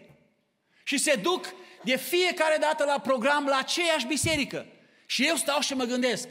[0.83, 4.65] Și se duc de fiecare dată la program la aceeași biserică.
[5.05, 6.27] Și eu stau și mă gândesc,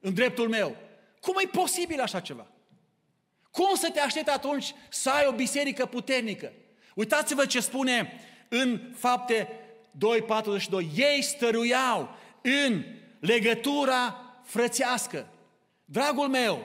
[0.00, 0.76] în dreptul meu,
[1.20, 2.46] cum e posibil așa ceva?
[3.50, 6.52] Cum să te aștepți atunci să ai o biserică puternică?
[6.94, 9.48] Uitați-vă ce spune în fapte
[9.92, 10.86] 2.42.
[10.96, 12.84] Ei stăruiau în
[13.20, 15.28] legătura frățească.
[15.84, 16.64] Dragul meu,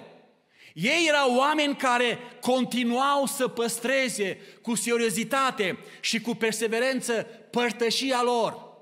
[0.76, 7.14] ei erau oameni care continuau să păstreze cu seriozitate și cu perseverență
[7.50, 8.74] părtășia lor.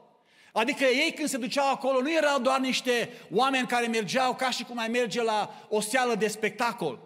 [0.51, 4.63] Adică ei când se duceau acolo nu erau doar niște oameni care mergeau ca și
[4.63, 6.99] cum ai merge la o seală de spectacol.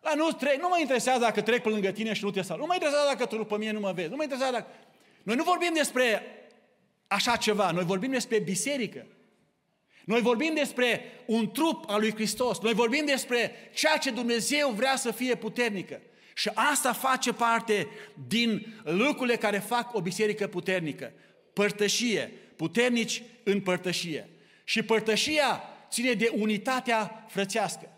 [0.00, 2.60] La nu, tre- nu mă interesează dacă trec pe lângă tine și nu te salut.
[2.60, 4.10] Nu mă interesează dacă tu după mine nu mă vezi.
[4.10, 4.68] Nu mă interesează dacă...
[5.22, 6.22] Noi nu vorbim despre
[7.06, 7.70] așa ceva.
[7.70, 9.06] Noi vorbim despre biserică.
[10.06, 12.60] Noi vorbim despre un trup al lui Hristos.
[12.60, 16.00] Noi vorbim despre ceea ce Dumnezeu vrea să fie puternică.
[16.34, 17.88] Și asta face parte
[18.28, 21.12] din lucrurile care fac o biserică puternică.
[21.52, 24.28] Părtășie, puternici în părtășie.
[24.64, 27.88] Și părtășia ține de unitatea frățească.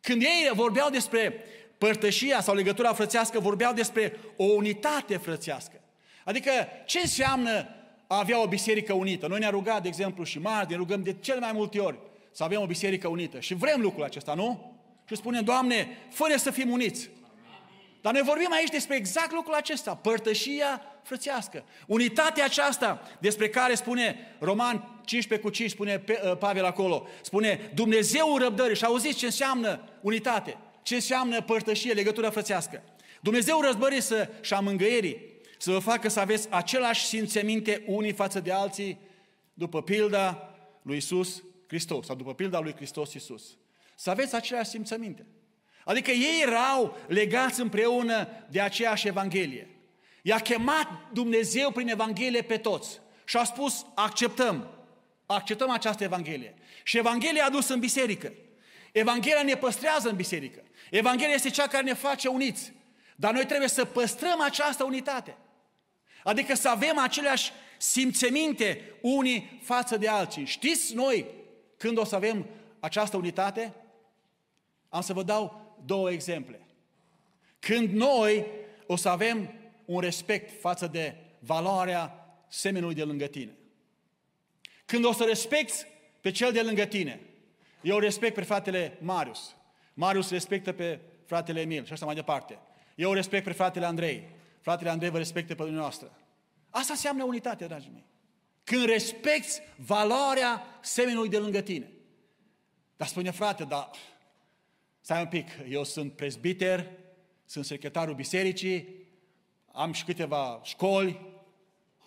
[0.00, 1.44] Când ei vorbeau despre
[1.78, 5.80] părtășia sau legătura frățească, vorbeau despre o unitate frățească.
[6.24, 6.50] Adică
[6.86, 7.68] ce înseamnă
[8.06, 9.26] a avea o biserică unită?
[9.26, 11.98] Noi ne-am rugat, de exemplu, și marți, ne rugăm de cel mai multe ori
[12.32, 13.40] să avem o biserică unită.
[13.40, 14.72] Și vrem lucrul acesta, nu?
[15.08, 17.10] Și spunem, Doamne, fără să fim uniți.
[18.00, 21.64] Dar noi vorbim aici despre exact lucrul acesta, părtășia frățească.
[21.86, 28.36] Unitatea aceasta despre care spune Roman 15 cu 5, spune uh, Pavel acolo, spune Dumnezeu
[28.38, 32.82] răbdării și auziți ce înseamnă unitate, ce înseamnă părtășie, legătură frățească.
[33.20, 35.33] Dumnezeu răzbării să, și a mângăierii
[35.64, 38.98] să vă facă să aveți același simțăminte unii față de alții
[39.54, 43.42] după pilda lui Isus Hristos sau după pilda lui Hristos Isus.
[43.94, 45.26] Să aveți aceleași simțăminte.
[45.84, 49.68] Adică ei erau legați împreună de aceeași Evanghelie.
[50.22, 54.68] I-a chemat Dumnezeu prin Evanghelie pe toți și a spus, acceptăm,
[55.26, 56.54] acceptăm această Evanghelie.
[56.82, 58.32] Și Evanghelia a dus în biserică.
[58.92, 60.62] Evanghelia ne păstrează în biserică.
[60.90, 62.72] Evanghelia este cea care ne face uniți.
[63.16, 65.36] Dar noi trebuie să păstrăm această unitate.
[66.24, 70.44] Adică să avem aceleași simțeminte unii față de alții.
[70.44, 71.26] Știți noi
[71.76, 72.46] când o să avem
[72.80, 73.74] această unitate?
[74.88, 76.60] Am să vă dau două exemple.
[77.58, 78.46] Când noi
[78.86, 79.52] o să avem
[79.84, 83.56] un respect față de valoarea semenului de lângă tine.
[84.84, 85.86] Când o să respecti
[86.20, 87.20] pe cel de lângă tine,
[87.80, 89.54] eu respect pe fratele Marius,
[89.94, 92.58] Marius respectă pe fratele Emil și așa mai departe.
[92.94, 94.28] Eu respect pe fratele Andrei,
[94.64, 96.18] fratele Andrei vă respectă pe dumneavoastră.
[96.70, 98.06] Asta înseamnă unitate, dragii mei.
[98.64, 101.92] Când respecti valoarea semenului de lângă tine.
[102.96, 103.90] Dar spune, frate, dar
[105.00, 106.90] stai un pic, eu sunt prezbiter,
[107.44, 108.88] sunt secretarul bisericii,
[109.72, 111.20] am și câteva școli.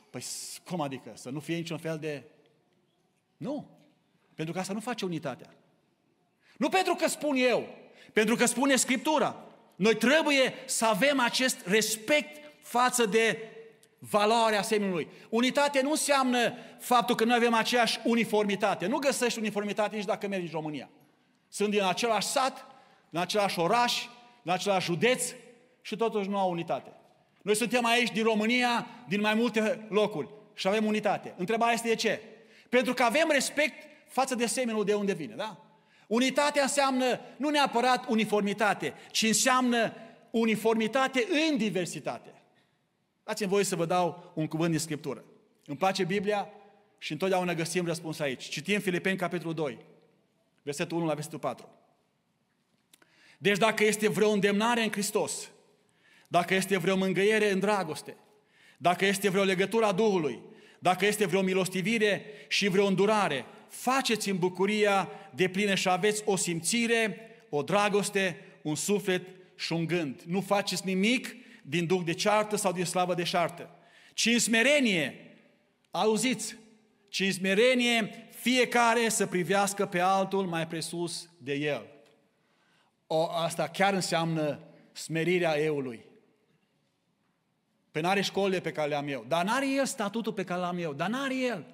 [0.09, 0.23] Păi
[0.65, 1.11] cum adică?
[1.15, 2.23] Să nu fie niciun fel de...
[3.37, 3.69] Nu.
[4.33, 5.53] Pentru că asta nu face unitatea.
[6.57, 7.67] Nu pentru că spun eu,
[8.13, 9.47] pentru că spune Scriptura.
[9.75, 13.39] Noi trebuie să avem acest respect față de
[13.99, 15.07] valoarea seminului.
[15.29, 18.85] Unitate nu înseamnă faptul că noi avem aceeași uniformitate.
[18.85, 20.89] Nu găsești uniformitate nici dacă mergi în România.
[21.49, 22.65] Sunt din același sat,
[23.09, 24.05] din același oraș,
[24.43, 25.33] din același județ
[25.81, 26.91] și totuși nu au unitate.
[27.41, 31.33] Noi suntem aici din România, din mai multe locuri și avem unitate.
[31.37, 32.21] Întrebarea este de ce?
[32.69, 33.73] Pentru că avem respect
[34.07, 35.57] față de semenul de unde vine, da?
[36.07, 39.93] Unitatea înseamnă nu neapărat uniformitate, ci înseamnă
[40.31, 42.36] uniformitate în diversitate.
[43.27, 45.23] Dați-mi voie să vă dau un cuvânt din Scriptură.
[45.65, 46.49] Îmi place Biblia
[46.97, 48.43] și întotdeauna găsim răspuns aici.
[48.43, 49.77] Citim Filipeni, capitolul 2,
[50.63, 51.69] versetul 1 la versetul 4.
[53.37, 55.49] Deci dacă este vreo îndemnare în Hristos,
[56.27, 58.15] dacă este vreo mângâiere în dragoste,
[58.77, 60.39] dacă este vreo legătură a Duhului,
[60.79, 66.35] dacă este vreo milostivire și vreo îndurare, faceți în bucuria de plină și aveți o
[66.35, 69.21] simțire, o dragoste, un suflet
[69.55, 70.21] și un gând.
[70.25, 71.35] Nu faceți nimic
[71.69, 73.69] din duc de ceartă sau din slavă de șartă,
[74.13, 75.35] ci în smerenie,
[75.91, 76.55] auziți,
[77.09, 81.85] ci în smerenie fiecare să privească pe altul mai presus de el.
[83.07, 84.59] O, asta chiar înseamnă
[84.91, 86.05] smerirea eului.
[87.91, 90.77] Pe n-are școlile pe care le am eu, dar n-are el statutul pe care l-am
[90.77, 91.65] eu, dar n-are el.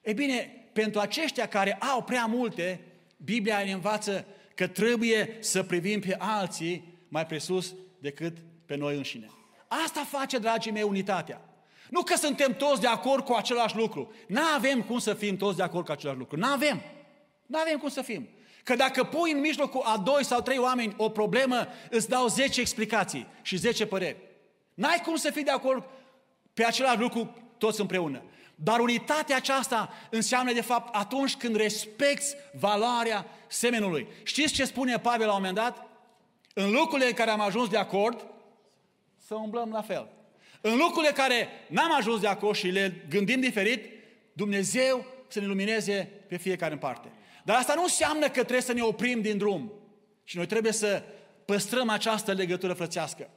[0.00, 2.80] E bine, pentru aceștia care au prea multe,
[3.16, 8.36] Biblia ne învață că trebuie să privim pe alții mai presus decât
[8.72, 9.30] pe noi înșine.
[9.68, 11.40] Asta face, dragii mei, unitatea.
[11.90, 14.12] Nu că suntem toți de acord cu același lucru.
[14.26, 16.36] Nu avem cum să fim toți de acord cu același lucru.
[16.36, 16.82] Nu avem.
[17.46, 18.28] Nu avem cum să fim.
[18.62, 22.60] Că dacă pui în mijlocul a doi sau trei oameni o problemă, îți dau 10
[22.60, 24.16] explicații și 10 păreri.
[24.74, 25.84] N-ai cum să fii de acord
[26.54, 28.22] pe același lucru toți împreună.
[28.54, 34.06] Dar unitatea aceasta înseamnă, de fapt, atunci când respecti valoarea semenului.
[34.22, 35.86] Știți ce spune Pavel la un moment dat?
[36.54, 38.26] În lucrurile în care am ajuns de acord,
[39.32, 40.08] să umblăm la fel.
[40.60, 43.84] În lucrurile care n-am ajuns de acord și le gândim diferit,
[44.32, 47.12] Dumnezeu să ne lumineze pe fiecare în parte.
[47.44, 49.72] Dar asta nu înseamnă că trebuie să ne oprim din drum.
[50.24, 51.02] Și noi trebuie să
[51.44, 53.30] păstrăm această legătură frățească.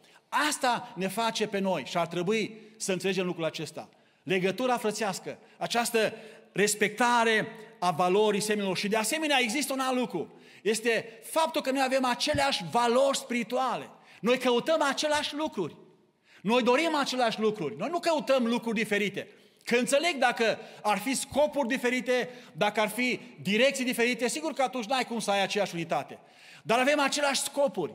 [0.49, 3.89] Asta ne face pe noi și ar trebui să înțelegem lucrul acesta.
[4.23, 6.13] Legătura frățească, această
[6.51, 7.47] respectare
[7.79, 8.77] a valorii seminilor.
[8.77, 10.33] Și de asemenea există un alt lucru.
[10.61, 13.89] Este faptul că noi avem aceleași valori spirituale.
[14.19, 15.75] Noi căutăm aceleași lucruri.
[16.45, 17.77] Noi dorim aceleași lucruri.
[17.77, 19.27] Noi nu căutăm lucruri diferite.
[19.63, 24.85] Că înțeleg dacă ar fi scopuri diferite, dacă ar fi direcții diferite, sigur că atunci
[24.85, 26.19] n-ai cum să ai aceeași unitate.
[26.63, 27.93] Dar avem aceleași scopuri.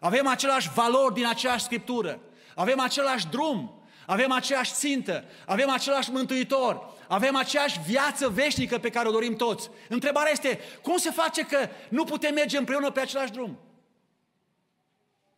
[0.00, 2.20] Avem aceleași valori din aceeași scriptură.
[2.54, 3.82] Avem același drum.
[4.06, 5.24] Avem aceeași țintă.
[5.46, 6.92] Avem același mântuitor.
[7.08, 9.70] Avem aceeași viață veșnică pe care o dorim toți.
[9.88, 13.58] Întrebarea este, cum se face că nu putem merge împreună pe același drum?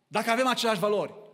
[0.07, 1.25] Dacă avem aceleași valori.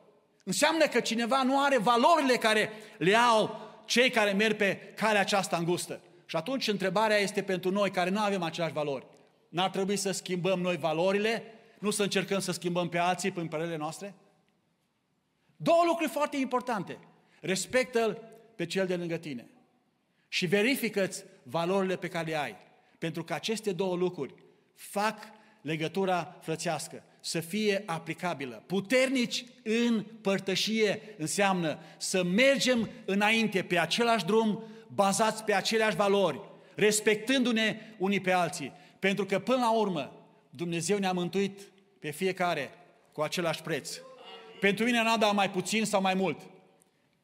[0.43, 5.57] Înseamnă că cineva nu are valorile care le au cei care merg pe calea aceasta
[5.57, 6.01] îngustă.
[6.25, 9.05] Și atunci întrebarea este pentru noi care nu avem aceleași valori.
[9.49, 11.43] N-ar trebui să schimbăm noi valorile,
[11.79, 14.13] nu să încercăm să schimbăm pe alții prin părerile noastre?
[15.55, 16.97] Două lucruri foarte importante.
[17.41, 18.21] Respectă-l
[18.55, 19.47] pe cel de lângă tine
[20.27, 22.55] și verifică-ți valorile pe care le ai.
[22.97, 24.33] Pentru că aceste două lucruri
[24.75, 25.17] fac
[25.61, 28.63] legătura frățească să fie aplicabilă.
[28.65, 36.39] Puternici în părtășie înseamnă să mergem înainte pe același drum, bazați pe aceleași valori,
[36.75, 38.71] respectându-ne unii pe alții.
[38.99, 40.11] Pentru că până la urmă
[40.49, 41.59] Dumnezeu ne-a mântuit
[41.99, 42.69] pe fiecare
[43.11, 43.99] cu același preț.
[44.59, 46.39] Pentru mine n-a dat mai puțin sau mai mult.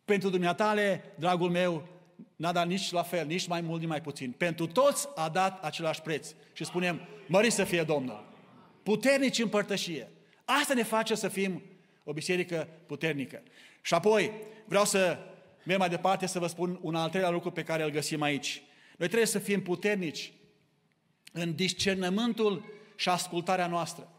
[0.05, 1.87] Pentru dumneatale, dragul meu,
[2.35, 4.31] n-a dat nici la fel, nici mai mult, nici mai puțin.
[4.31, 6.33] Pentru toți a dat același preț.
[6.53, 8.28] Și spunem, mări să fie Domnul.
[8.83, 10.11] Puternici în părtășie.
[10.45, 11.61] Asta ne face să fim
[12.03, 13.43] o biserică puternică.
[13.81, 14.31] Și apoi,
[14.65, 15.17] vreau să
[15.63, 18.61] merg mai departe să vă spun un al treilea lucru pe care îl găsim aici.
[18.97, 20.31] Noi trebuie să fim puternici
[21.31, 22.63] în discernământul
[22.95, 24.11] și ascultarea noastră.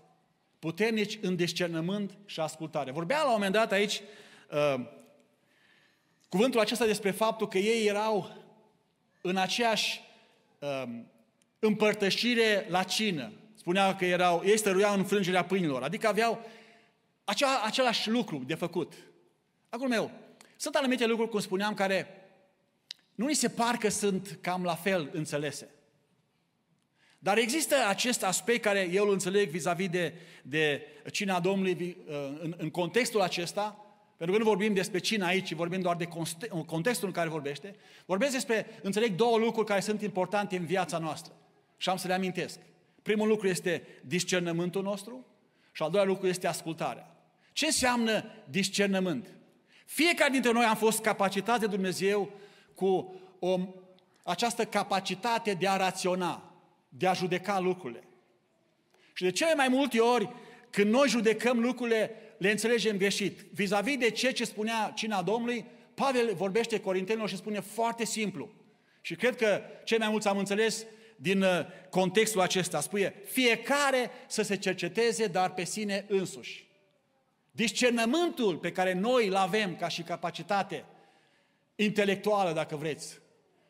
[0.59, 2.91] Puternici în discernământ și ascultare.
[2.91, 4.03] Vorbea la un moment dat aici
[4.51, 4.87] uh,
[6.29, 8.37] cuvântul acesta despre faptul că ei erau
[9.21, 10.01] în aceeași
[10.59, 10.83] uh,
[11.59, 13.33] împărtășire la cină.
[13.61, 16.45] Spunea că erau, ei stăruiau în frângerea pâinilor, adică aveau
[17.25, 18.93] acea, același lucru de făcut.
[19.69, 20.11] Acum meu,
[20.57, 22.07] sunt anumite lucruri, cum spuneam, care
[23.15, 25.69] nu ni se par că sunt cam la fel înțelese.
[27.19, 32.55] Dar există acest aspect care eu îl înțeleg vis-a-vis de, de cina Domnului uh, în,
[32.57, 33.85] în contextul acesta,
[34.17, 36.09] pentru că nu vorbim despre cina aici, vorbim doar de
[36.67, 37.77] contextul în care vorbește.
[38.07, 41.33] Vorbesc despre, înțeleg, două lucruri care sunt importante în viața noastră.
[41.77, 42.59] Și am să le amintesc.
[43.11, 45.27] Primul lucru este discernământul nostru
[45.73, 47.17] și al doilea lucru este ascultarea.
[47.53, 49.27] Ce înseamnă discernământ?
[49.87, 52.31] Fiecare dintre noi am fost capacitați de Dumnezeu
[52.75, 53.59] cu o,
[54.23, 56.55] această capacitate de a raționa,
[56.89, 58.05] de a judeca lucrurile.
[59.13, 60.29] Și de cele mai multe ori,
[60.71, 63.41] când noi judecăm lucrurile, le înțelegem greșit.
[63.53, 68.51] Vis-a-vis de ce ce spunea cina Domnului, Pavel vorbește Corintenilor și spune foarte simplu.
[69.01, 70.87] Și cred că cei mai mulți am înțeles
[71.23, 72.81] din uh, contextul acesta.
[72.81, 76.69] Spune, fiecare să se cerceteze, dar pe sine însuși.
[77.51, 80.85] Discernământul pe care noi îl avem ca și capacitate
[81.75, 83.19] intelectuală, dacă vreți,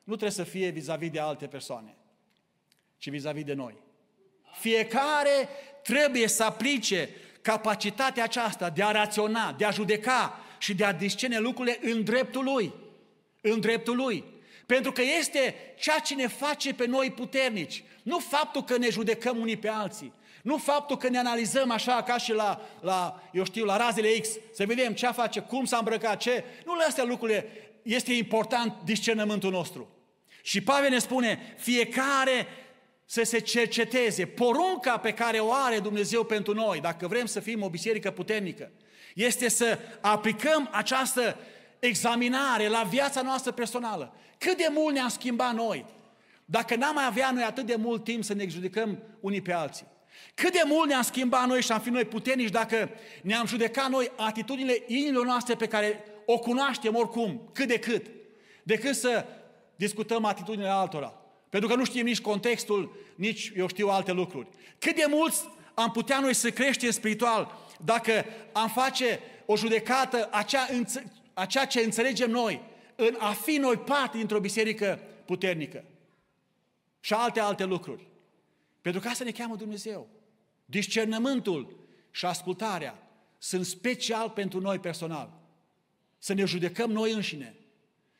[0.04, 1.94] nu trebuie să fie vis-a-vis de alte persoane
[3.00, 3.74] ci vis-a-vis de noi.
[4.52, 5.48] Fiecare
[5.82, 7.08] trebuie să aplice
[7.40, 12.44] capacitatea aceasta de a raționa, de a judeca și de a discerne lucrurile în dreptul
[12.44, 12.74] lui.
[13.40, 14.24] În dreptul lui.
[14.70, 17.84] Pentru că este ceea ce ne face pe noi puternici.
[18.02, 20.12] Nu faptul că ne judecăm unii pe alții.
[20.42, 24.28] Nu faptul că ne analizăm așa ca și la, la eu știu, la razele X,
[24.52, 26.44] să vedem ce face, cum s-a îmbrăcat, ce.
[26.64, 27.46] Nu la astea lucrurile
[27.82, 29.88] este important discernământul nostru.
[30.42, 32.46] Și Pavel ne spune, fiecare
[33.04, 34.26] să se cerceteze.
[34.26, 38.70] Porunca pe care o are Dumnezeu pentru noi, dacă vrem să fim o biserică puternică,
[39.14, 41.36] este să aplicăm această
[41.80, 44.14] examinare la viața noastră personală.
[44.38, 45.84] Cât de mult ne-am schimbat noi,
[46.44, 49.86] dacă n-am mai avea noi atât de mult timp să ne judecăm unii pe alții.
[50.34, 52.90] Cât de mult ne-am schimbat noi și am fi noi puternici dacă
[53.22, 58.06] ne-am judecat noi atitudinile inimilor noastre pe care o cunoaștem oricum, cât de cât,
[58.62, 59.24] decât să
[59.76, 61.14] discutăm atitudinile altora.
[61.48, 64.48] Pentru că nu știm nici contextul, nici, eu știu, alte lucruri.
[64.78, 65.42] Cât de mulți
[65.74, 70.68] am putea noi să creștem spiritual dacă am face o judecată a ceea,
[71.40, 72.62] a ceea ce înțelegem noi
[72.94, 75.84] în a fi noi parte dintr-o biserică puternică.
[77.00, 78.06] Și alte, alte lucruri.
[78.80, 80.08] Pentru că asta ne cheamă Dumnezeu.
[80.64, 85.32] Discernământul și ascultarea sunt special pentru noi personal.
[86.18, 87.54] Să ne judecăm noi înșine,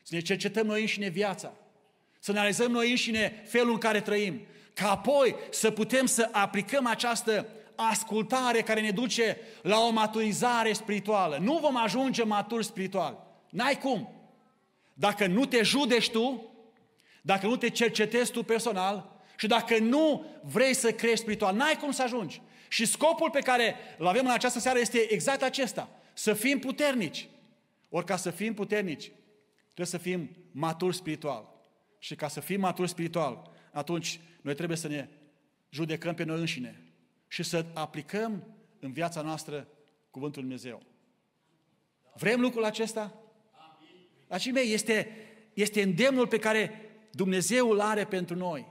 [0.03, 1.53] să ne cercetăm noi înșine viața,
[2.19, 4.41] să ne analizăm noi înșine felul în care trăim,
[4.73, 7.47] ca apoi să putem să aplicăm această
[7.89, 11.37] ascultare care ne duce la o maturizare spirituală.
[11.37, 13.27] Nu vom ajunge maturi spiritual.
[13.49, 14.09] N-ai cum.
[14.93, 16.45] Dacă nu te judești tu,
[17.21, 21.91] dacă nu te cercetezi tu personal și dacă nu vrei să crești spiritual, n-ai cum
[21.91, 22.41] să ajungi.
[22.67, 25.89] Și scopul pe care îl avem în această seară este exact acesta.
[26.13, 27.27] Să fim puternici.
[27.89, 29.11] Ori ca să fim puternici,
[29.63, 31.49] trebuie să fim maturi spiritual.
[31.99, 35.07] Și ca să fim maturi spiritual, atunci noi trebuie să ne
[35.69, 36.80] judecăm pe noi înșine
[37.31, 38.43] și să aplicăm
[38.79, 39.67] în viața noastră
[40.09, 40.81] Cuvântul Dumnezeu.
[42.13, 43.13] Vrem lucrul acesta?
[44.27, 45.07] Dragii mei, este,
[45.53, 48.67] este îndemnul pe care Dumnezeu îl are pentru noi.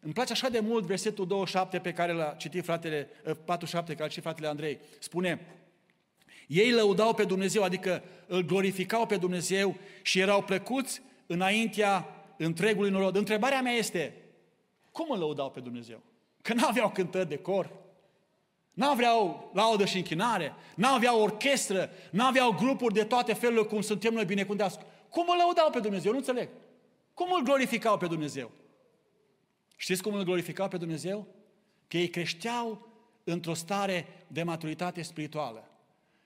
[0.00, 3.08] Îmi place așa de mult versetul 27 pe care l-a citit fratele,
[3.44, 4.78] 47 ă, care l-a citit fratele Andrei.
[4.98, 5.46] Spune,
[6.46, 13.16] ei lăudau pe Dumnezeu, adică îl glorificau pe Dumnezeu și erau plăcuți înaintea întregului norod.
[13.16, 14.14] Întrebarea mea este,
[14.90, 16.02] cum îl lăudau pe Dumnezeu?
[16.42, 17.82] Că nu aveau cântări de cor,
[18.74, 23.80] nu aveau laudă și închinare, nu aveau orchestră, nu aveau grupuri de toate felurile cum
[23.80, 24.78] suntem noi binecuvântați.
[25.08, 26.12] Cum îl lăudau pe Dumnezeu?
[26.12, 26.48] Nu înțeleg.
[27.14, 28.50] Cum îl glorificau pe Dumnezeu?
[29.76, 31.26] Știți cum îl glorificau pe Dumnezeu?
[31.88, 32.88] Că ei creșteau
[33.24, 35.68] într-o stare de maturitate spirituală.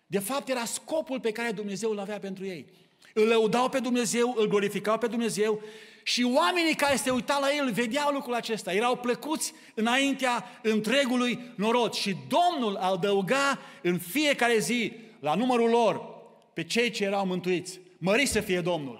[0.07, 2.67] De fapt, era scopul pe care Dumnezeu îl avea pentru ei.
[3.15, 5.63] Îl lăudau pe Dumnezeu, îl glorificau pe Dumnezeu
[6.09, 8.73] și oamenii care se uitau la el vedeau lucrul acesta.
[8.73, 16.01] Erau plăcuți înaintea întregului norod și Domnul adăuga în fiecare zi la numărul lor
[16.53, 17.81] pe cei ce erau mântuiți.
[17.99, 18.99] Măriți să fie Domnul!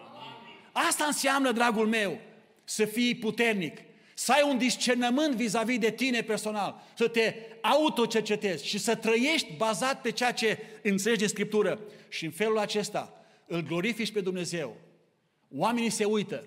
[0.73, 2.19] Asta înseamnă, dragul meu,
[2.65, 3.79] să fii puternic,
[4.15, 10.01] să ai un discernământ vis-a-vis de tine personal, să te autocercetezi și să trăiești bazat
[10.01, 11.81] pe ceea ce înțelegi de Scriptură.
[12.09, 14.77] Și în felul acesta îl glorifici pe Dumnezeu.
[15.57, 16.45] Oamenii se uită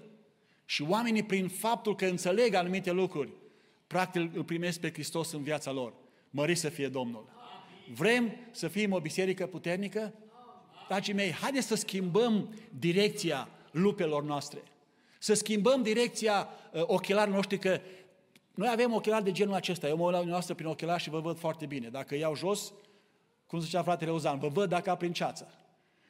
[0.72, 3.34] și oamenii prin faptul că înțeleg anumite lucruri,
[3.88, 5.94] practic îl primesc pe Hristos în viața lor.
[6.30, 7.30] Mări să fie Domnul.
[7.94, 10.14] Vrem să fim o biserică puternică?
[10.88, 14.62] Dragii mei, haideți să schimbăm direcția lupelor noastre.
[15.20, 17.80] Să schimbăm direcția uh, ochelarilor noștri, că
[18.54, 19.88] noi avem ochelari de genul acesta.
[19.88, 21.88] Eu mă uit la noastră prin ochelari și vă văd foarte bine.
[21.88, 22.74] Dacă iau jos,
[23.48, 25.54] cum zicea fratele Ozan, vă văd dacă prin ceață.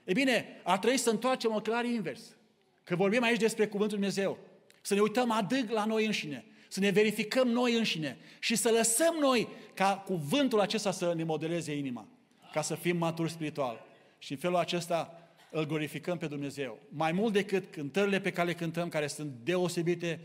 [0.03, 2.35] E bine, ar trebui să întoarcem ochelarii invers.
[2.83, 4.37] Că vorbim aici despre Cuvântul Dumnezeu.
[4.81, 6.45] Să ne uităm adânc la noi înșine.
[6.67, 8.17] Să ne verificăm noi înșine.
[8.39, 12.07] Și să lăsăm noi ca cuvântul acesta să ne modeleze inima.
[12.51, 13.85] Ca să fim maturi spiritual.
[14.17, 15.15] Și în felul acesta
[15.51, 16.79] îl glorificăm pe Dumnezeu.
[16.89, 20.19] Mai mult decât cântările pe care le cântăm, care sunt deosebite,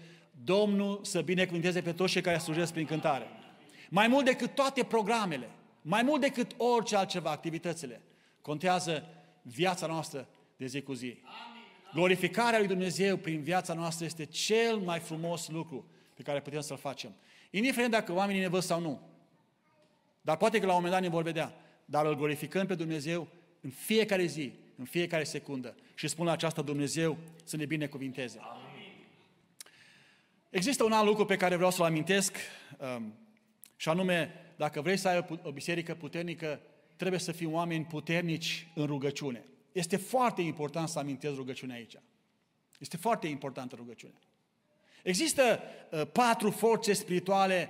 [0.44, 3.26] Domnul să binecuvânteze pe toți cei care slujesc prin cântare.
[3.88, 5.50] Mai mult decât toate programele,
[5.82, 8.00] mai mult decât orice altceva, activitățile,
[8.40, 9.08] contează
[9.42, 11.18] viața noastră de zi cu zi.
[11.94, 16.76] Glorificarea lui Dumnezeu prin viața noastră este cel mai frumos lucru pe care putem să-l
[16.76, 17.14] facem.
[17.50, 19.00] Indiferent dacă oamenii ne văd sau nu.
[20.20, 21.54] Dar poate că la un moment dat ne vor vedea.
[21.84, 23.28] Dar îl glorificăm pe Dumnezeu
[23.60, 25.74] în fiecare zi, în fiecare secundă.
[25.94, 28.40] Și spun la aceasta Dumnezeu să ne binecuvinteze.
[30.50, 32.36] Există un alt lucru pe care vreau să-l amintesc,
[32.96, 33.14] um,
[33.76, 36.60] și anume, dacă vrei să ai o biserică puternică,
[36.96, 39.44] trebuie să fii oameni puternici în rugăciune.
[39.76, 41.96] Este foarte important să amintesc rugăciunea aici.
[42.78, 44.18] Este foarte importantă rugăciunea.
[45.02, 45.60] Există
[45.90, 47.68] uh, patru forțe spirituale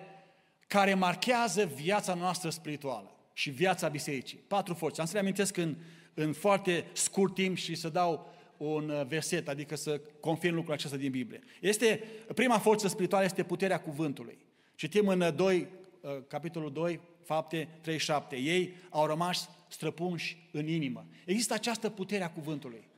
[0.66, 4.38] care marchează viața noastră spirituală și viața bisericii.
[4.38, 5.00] Patru forțe.
[5.00, 5.76] Am să le amintesc în,
[6.14, 10.96] în foarte scurt timp și să dau un uh, verset, adică să confirm lucrul acesta
[10.96, 11.40] din Biblie.
[11.60, 12.04] Este,
[12.34, 14.38] prima forță spirituală este puterea cuvântului.
[14.74, 15.68] Citim în 2,
[16.00, 18.36] uh, capitolul 2, fapte 37.
[18.36, 21.06] Ei au rămas străpunși în inimă.
[21.24, 22.88] Există această putere a cuvântului.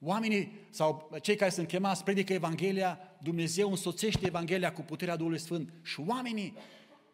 [0.00, 5.72] Oamenii sau cei care sunt chemați predică Evanghelia, Dumnezeu însoțește Evanghelia cu puterea Duhului Sfânt
[5.82, 6.56] și oamenii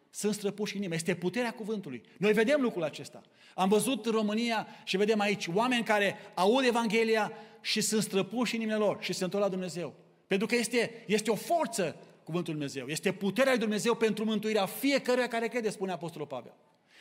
[0.09, 0.95] sunt străpuși în inimă.
[0.95, 2.01] Este puterea cuvântului.
[2.17, 3.21] Noi vedem lucrul acesta.
[3.55, 7.31] Am văzut în România și vedem aici oameni care aud Evanghelia
[7.61, 9.93] și sunt străpuși în inimile lor și se întorc la Dumnezeu.
[10.27, 12.87] Pentru că este, este o forță cuvântul Dumnezeu.
[12.87, 16.53] Este puterea lui Dumnezeu pentru mântuirea fiecăruia care crede, spune Apostolul Pavel.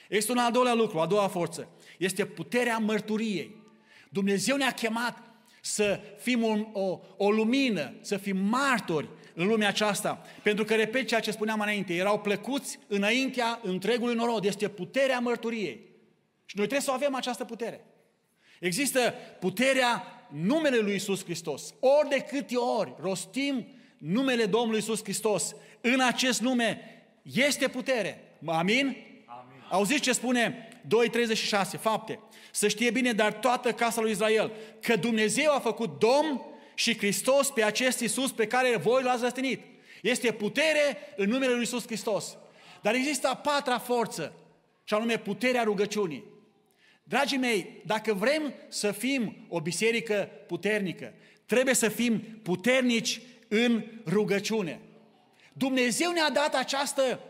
[0.09, 1.69] Este un al doilea lucru, a doua forță.
[1.99, 3.57] Este puterea mărturiei.
[4.09, 5.23] Dumnezeu ne-a chemat
[5.61, 10.23] să fim un, o, o lumină, să fim martori în lumea aceasta.
[10.43, 14.45] Pentru că, repet ceea ce spuneam înainte, erau plăcuți înaintea întregului norod.
[14.45, 15.81] Este puterea mărturiei.
[16.45, 17.85] Și noi trebuie să avem această putere.
[18.61, 21.75] Există puterea numele lui Isus Hristos.
[21.81, 23.67] Ori de câte ori rostim
[23.99, 26.81] numele Domnului Isus Hristos, în acest nume
[27.23, 28.37] este putere.
[28.47, 28.97] Amin?
[29.75, 30.69] Auziți ce spune
[31.75, 32.21] 2.36, fapte.
[32.51, 36.41] Să știe bine, dar toată casa lui Israel, că Dumnezeu a făcut Domn
[36.75, 39.61] și Hristos pe acest Iisus pe care voi l-ați răstinit.
[40.03, 42.37] Este putere în numele lui Iisus Hristos.
[42.83, 44.33] Dar există a patra forță,
[44.85, 46.25] și anume puterea rugăciunii.
[47.03, 51.13] Dragii mei, dacă vrem să fim o biserică puternică,
[51.47, 54.81] trebuie să fim puternici în rugăciune.
[55.53, 57.21] Dumnezeu ne-a dat această,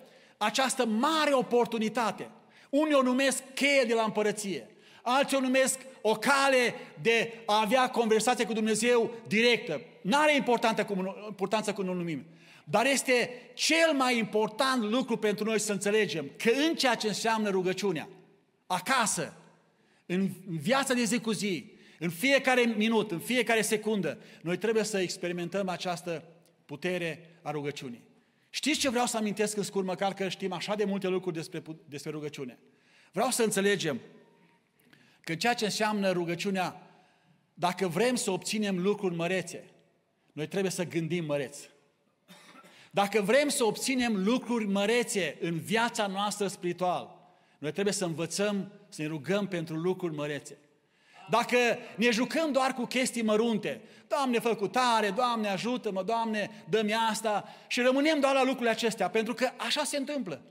[0.45, 2.31] această mare oportunitate.
[2.71, 4.71] Unii o numesc cheie de la împărăție,
[5.03, 9.81] alții o numesc o cale de a avea conversație cu Dumnezeu directă.
[10.03, 12.25] Nu are importanță cum o numim.
[12.65, 17.51] Dar este cel mai important lucru pentru noi să înțelegem că în ceea ce înseamnă
[17.51, 18.09] rugăciunea,
[18.67, 19.37] acasă,
[20.07, 24.99] în viața de zi cu zi, în fiecare minut, în fiecare secundă, noi trebuie să
[24.99, 26.25] experimentăm această
[26.65, 28.03] putere a rugăciunii.
[28.55, 31.63] Știți ce vreau să amintesc în scurt, măcar că știm așa de multe lucruri despre,
[31.89, 32.59] despre rugăciune?
[33.13, 34.01] Vreau să înțelegem
[35.21, 36.91] că ceea ce înseamnă rugăciunea,
[37.55, 39.65] dacă vrem să obținem lucruri mărețe,
[40.33, 41.71] noi trebuie să gândim măreți.
[42.91, 49.03] Dacă vrem să obținem lucruri mărețe în viața noastră spirituală, noi trebuie să învățăm să
[49.03, 50.59] ne rugăm pentru lucruri mărețe.
[51.31, 51.57] Dacă
[51.97, 57.55] ne jucăm doar cu chestii mărunte, Doamne, fă cu tare, Doamne, ajută-mă, Doamne, dă-mi asta,
[57.67, 60.43] și rămânem doar la lucrurile acestea, pentru că așa se întâmplă.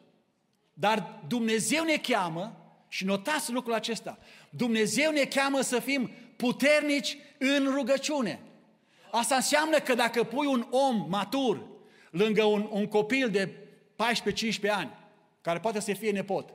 [0.73, 2.57] Dar Dumnezeu ne cheamă,
[2.87, 4.17] și notați lucrul acesta,
[4.49, 8.39] Dumnezeu ne cheamă să fim puternici în rugăciune.
[9.11, 11.67] Asta înseamnă că dacă pui un om matur
[12.11, 14.91] lângă un, un copil de 14-15 ani,
[15.41, 16.53] care poate să fie nepot,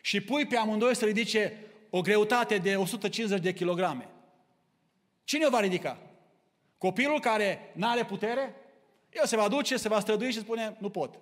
[0.00, 4.08] și pui pe amândoi să ridice o greutate de 150 de kilograme,
[5.24, 5.98] cine o va ridica?
[6.78, 8.54] Copilul care nu are putere?
[9.10, 11.18] El se va duce, se va strădui și spune, nu pot.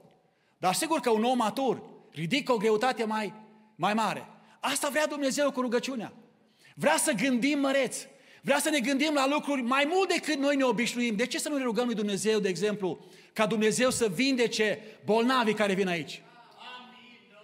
[0.58, 3.32] Dar sigur că un om matur ridică o greutate mai,
[3.76, 4.26] mai mare.
[4.60, 6.12] Asta vrea Dumnezeu cu rugăciunea.
[6.74, 8.08] Vrea să gândim măreți.
[8.42, 11.16] Vrea să ne gândim la lucruri mai mult decât noi ne obișnuim.
[11.16, 12.98] De ce să nu ne rugăm lui Dumnezeu, de exemplu,
[13.32, 16.22] ca Dumnezeu să vindece bolnavii care vin aici?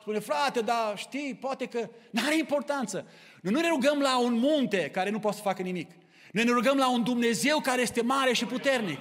[0.05, 3.07] Spune, frate, dar știi, poate că nu are importanță.
[3.41, 5.91] Noi nu ne rugăm la un munte care nu poate să facă nimic.
[6.33, 8.99] Noi ne rugăm la un Dumnezeu care este mare și puternic.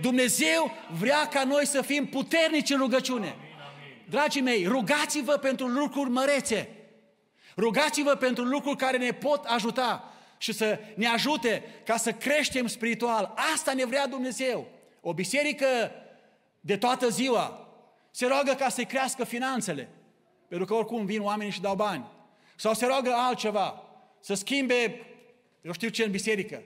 [0.00, 3.36] Dumnezeu vrea ca noi să fim puternici în rugăciune.
[4.08, 6.68] Dragii mei, rugați-vă pentru lucruri mărețe.
[7.56, 13.34] Rugați-vă pentru lucruri care ne pot ajuta și să ne ajute ca să creștem spiritual.
[13.54, 14.68] Asta ne vrea Dumnezeu.
[15.00, 15.66] O biserică
[16.60, 17.68] de toată ziua
[18.10, 19.88] se roagă ca să crească finanțele.
[20.48, 22.04] Pentru că oricum vin oamenii și dau bani.
[22.56, 23.82] Sau se roagă altceva,
[24.20, 25.00] să schimbe,
[25.62, 26.62] eu știu ce, în biserică.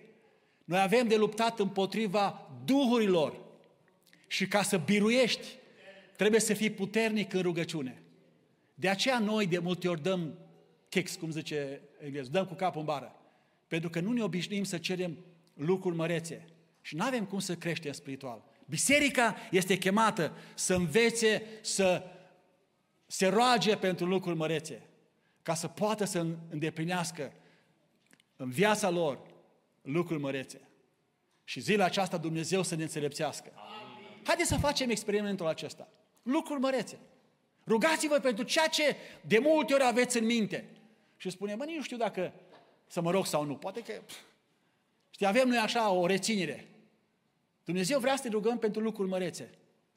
[0.65, 3.35] Noi avem de luptat împotriva duhurilor.
[4.27, 5.47] Și ca să biruiești,
[6.17, 8.03] trebuie să fii puternic în rugăciune.
[8.75, 10.39] De aceea noi de multe ori dăm
[10.89, 13.15] chex, cum zice englez, dăm cu capul în bară.
[13.69, 15.19] Pentru că nu ne obișnuim să cerem
[15.55, 16.47] lucruri mărețe.
[16.81, 18.45] Și nu avem cum să creștem spiritual.
[18.67, 22.03] Biserica este chemată să învețe să
[23.13, 24.83] se roage pentru lucruri mărețe,
[25.43, 27.33] ca să poată să îndeplinească
[28.37, 29.21] în viața lor
[29.83, 30.61] lucruri mărețe.
[31.45, 33.53] Și zilea aceasta Dumnezeu să ne înțelepțească.
[34.25, 35.89] Haideți să facem experimentul acesta.
[36.23, 36.99] Lucruri mărețe.
[37.67, 38.97] Rugați-vă pentru ceea ce
[39.27, 40.69] de multe ori aveți în minte.
[41.17, 42.33] Și spune, mă, nu știu dacă
[42.87, 43.57] să mă rog sau nu.
[43.57, 43.93] Poate că,
[45.11, 46.69] știi, avem noi așa o reținere.
[47.65, 49.51] Dumnezeu vrea să ne rugăm pentru lucruri mărețe.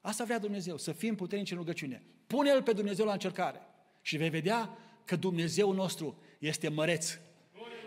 [0.05, 2.03] Asta vrea Dumnezeu, să fim puternici în rugăciune.
[2.27, 3.61] Pune-L pe Dumnezeu la încercare
[4.01, 7.17] și vei vedea că Dumnezeu nostru este măreț.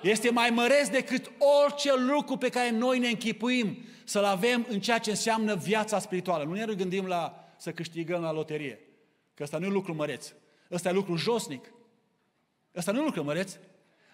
[0.03, 1.31] Este mai măreț decât
[1.65, 6.45] orice lucru pe care noi ne închipuim să-l avem în ceea ce înseamnă viața spirituală.
[6.45, 8.81] Nu ne gândim la să câștigăm la loterie,
[9.35, 10.33] că ăsta nu e lucru măreț.
[10.71, 11.73] Ăsta e lucru josnic.
[12.75, 13.57] Ăsta nu e lucru măreț.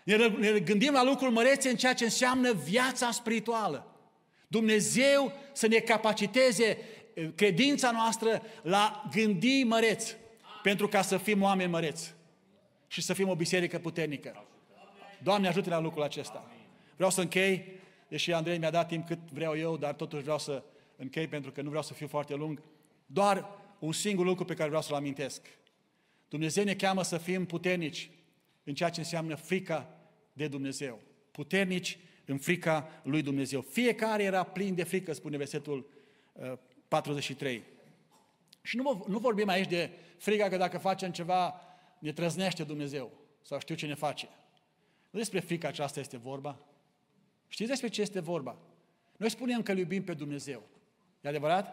[0.05, 3.87] Ne gândim la lucruri mărețe în ceea ce înseamnă viața spirituală.
[4.49, 6.79] Dumnezeu să ne capaciteze
[7.35, 10.17] credința noastră la gândi măreți,
[10.63, 12.15] pentru ca să fim oameni măreți
[12.87, 14.45] și să fim o biserică puternică.
[15.23, 16.51] Doamne ajută la lucrul acesta.
[16.95, 17.65] Vreau să închei,
[18.09, 20.63] deși Andrei mi-a dat timp cât vreau eu, dar totuși vreau să
[20.97, 22.63] închei pentru că nu vreau să fiu foarte lung.
[23.07, 23.49] Doar
[23.79, 25.47] un singur lucru pe care vreau să-l amintesc.
[26.29, 28.11] Dumnezeu ne cheamă să fim puternici
[28.65, 29.99] în ceea ce înseamnă frica
[30.33, 31.01] de Dumnezeu.
[31.31, 33.61] Puternici în frica lui Dumnezeu.
[33.61, 35.91] Fiecare era plin de frică, spune versetul
[36.93, 37.63] 43.
[38.63, 41.61] Și nu, nu vorbim aici de frica că dacă facem ceva,
[41.99, 43.11] ne trăznește Dumnezeu
[43.43, 44.29] sau știu ce ne face.
[45.11, 46.59] Nu despre frica aceasta este vorba.
[47.49, 48.57] Știți despre ce este vorba?
[49.17, 50.63] Noi spunem că îl iubim pe Dumnezeu.
[51.21, 51.67] E adevărat?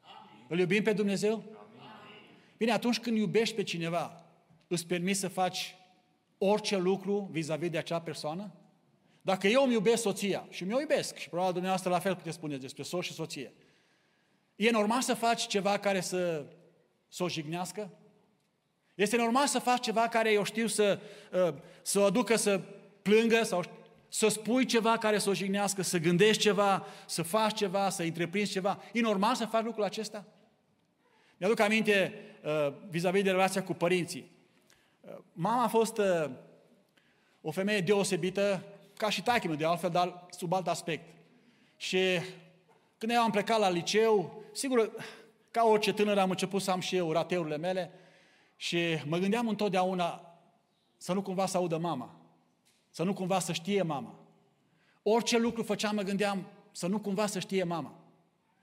[0.00, 0.44] Amin.
[0.48, 1.32] Îl iubim pe Dumnezeu?
[1.32, 1.82] Amin.
[2.56, 4.24] Bine, atunci când iubești pe cineva,
[4.68, 5.74] îți permiți să faci
[6.38, 8.52] orice lucru vis-a-vis de acea persoană?
[9.22, 12.56] Dacă eu îmi iubesc soția și mi-o iubesc, și probabil dumneavoastră la fel puteți spune
[12.56, 13.52] despre soț și soție,
[14.58, 16.44] e normal să faci ceva care să,
[17.08, 17.90] să o jignească?
[18.94, 21.00] Este normal să faci ceva care, eu știu, să,
[21.32, 22.60] uh, să o aducă să
[23.02, 23.64] plângă sau
[24.08, 28.52] să spui ceva care să o jignească, să gândești ceva, să faci ceva, să întreprinzi
[28.52, 28.82] ceva.
[28.92, 30.24] E normal să faci lucrul acesta?
[31.36, 34.30] Mi-aduc aminte uh, vis-a-vis de relația cu părinții.
[35.00, 36.30] Uh, mama a fost uh,
[37.40, 38.64] o femeie deosebită,
[38.96, 41.04] ca și taică de altfel, dar sub alt aspect.
[41.76, 41.98] Și
[42.98, 44.92] când eu am plecat la liceu, sigur,
[45.50, 47.90] ca orice tânăr am început să am și eu rateurile mele
[48.56, 50.38] și mă gândeam întotdeauna
[50.96, 52.14] să nu cumva să audă mama,
[52.90, 54.14] să nu cumva să știe mama.
[55.02, 57.94] Orice lucru făceam, mă gândeam să nu cumva să știe mama.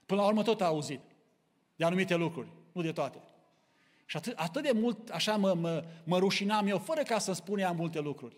[0.06, 1.00] Până la urmă tot a auzit
[1.76, 3.18] de anumite lucruri, nu de toate.
[4.06, 7.58] Și atât, atât de mult așa mă, mă, mă rușinam eu, fără ca să spun
[7.58, 8.36] ea multe lucruri.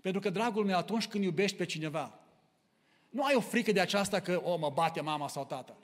[0.00, 2.18] Pentru că, dragul meu, atunci când iubești pe cineva,
[3.08, 5.76] nu ai o frică de aceasta că, o, mă bate mama sau tata,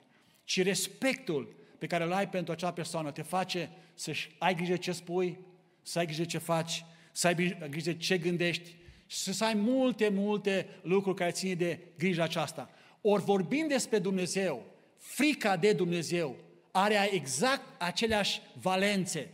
[0.43, 4.91] ci respectul pe care îl ai pentru acea persoană te face să ai grijă ce
[4.91, 5.39] spui,
[5.81, 8.75] să ai grijă ce faci, să ai grijă ce gândești
[9.07, 12.69] și să ai multe, multe lucruri care ține de grija aceasta.
[13.01, 14.65] Ori vorbim despre Dumnezeu,
[14.97, 16.35] frica de Dumnezeu
[16.71, 19.31] are exact aceleași valențe.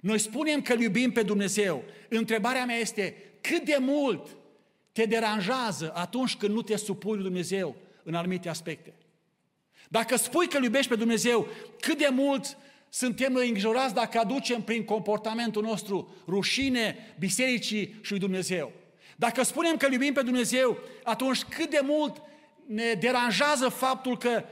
[0.00, 1.84] Noi spunem că iubim pe Dumnezeu.
[2.08, 4.36] Întrebarea mea este, cât de mult
[4.92, 8.94] te deranjează atunci când nu te supui lui Dumnezeu în anumite aspecte?
[9.92, 11.46] Dacă spui că iubești pe Dumnezeu,
[11.80, 12.56] cât de mult
[12.88, 18.72] suntem noi îngrijorați dacă aducem prin comportamentul nostru rușine bisericii și lui Dumnezeu?
[19.16, 22.22] Dacă spunem că iubim pe Dumnezeu, atunci cât de mult
[22.66, 24.44] ne deranjează faptul că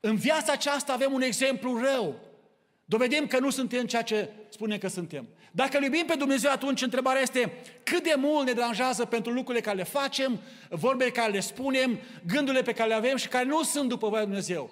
[0.00, 2.20] în viața aceasta avem un exemplu rău.
[2.84, 5.28] Dovedim că nu suntem ceea ce spunem că suntem.
[5.50, 7.52] Dacă îl iubim pe Dumnezeu, atunci întrebarea este
[7.82, 12.62] cât de mult ne deranjează pentru lucrurile care le facem, vorbele care le spunem, gândurile
[12.62, 14.70] pe care le avem și care nu sunt după voia Dumnezeu.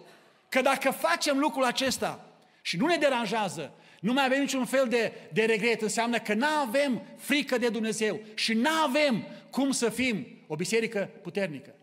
[0.49, 2.27] Că dacă facem lucrul acesta
[2.63, 6.47] și nu ne deranjează, nu mai avem niciun fel de, de regret, înseamnă că nu
[6.47, 11.75] avem frică de Dumnezeu și nu avem cum să fim o biserică puternică.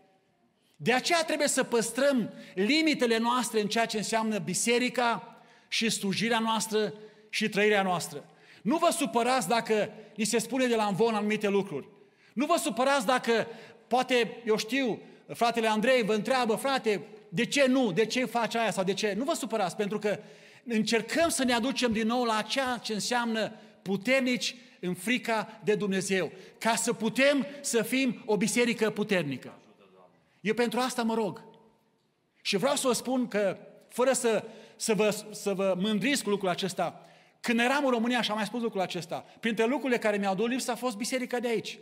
[0.76, 5.37] De aceea trebuie să păstrăm limitele noastre în ceea ce înseamnă biserica
[5.68, 6.94] și slujirea noastră
[7.30, 8.24] și trăirea noastră.
[8.62, 11.88] Nu vă supărați dacă ni se spune de la învon anumite lucruri.
[12.32, 13.46] Nu vă supărați dacă,
[13.86, 15.00] poate, eu știu,
[15.34, 17.92] fratele Andrei vă întreabă, frate, de ce nu?
[17.92, 19.14] De ce faci aia sau de ce?
[19.16, 20.18] Nu vă supărați, pentru că
[20.64, 23.52] încercăm să ne aducem din nou la ceea ce înseamnă
[23.82, 29.58] puternici în frica de Dumnezeu, ca să putem să fim o biserică puternică.
[30.40, 31.42] Eu pentru asta mă rog.
[32.42, 33.56] Și vreau să vă spun că,
[33.88, 34.44] fără să,
[34.78, 37.06] să, vă, să vă mândriți cu lucrul acesta,
[37.40, 40.48] când eram în România și am mai spus lucrul acesta, printre lucrurile care mi-au dus
[40.48, 41.78] lipsă a fost biserica de aici.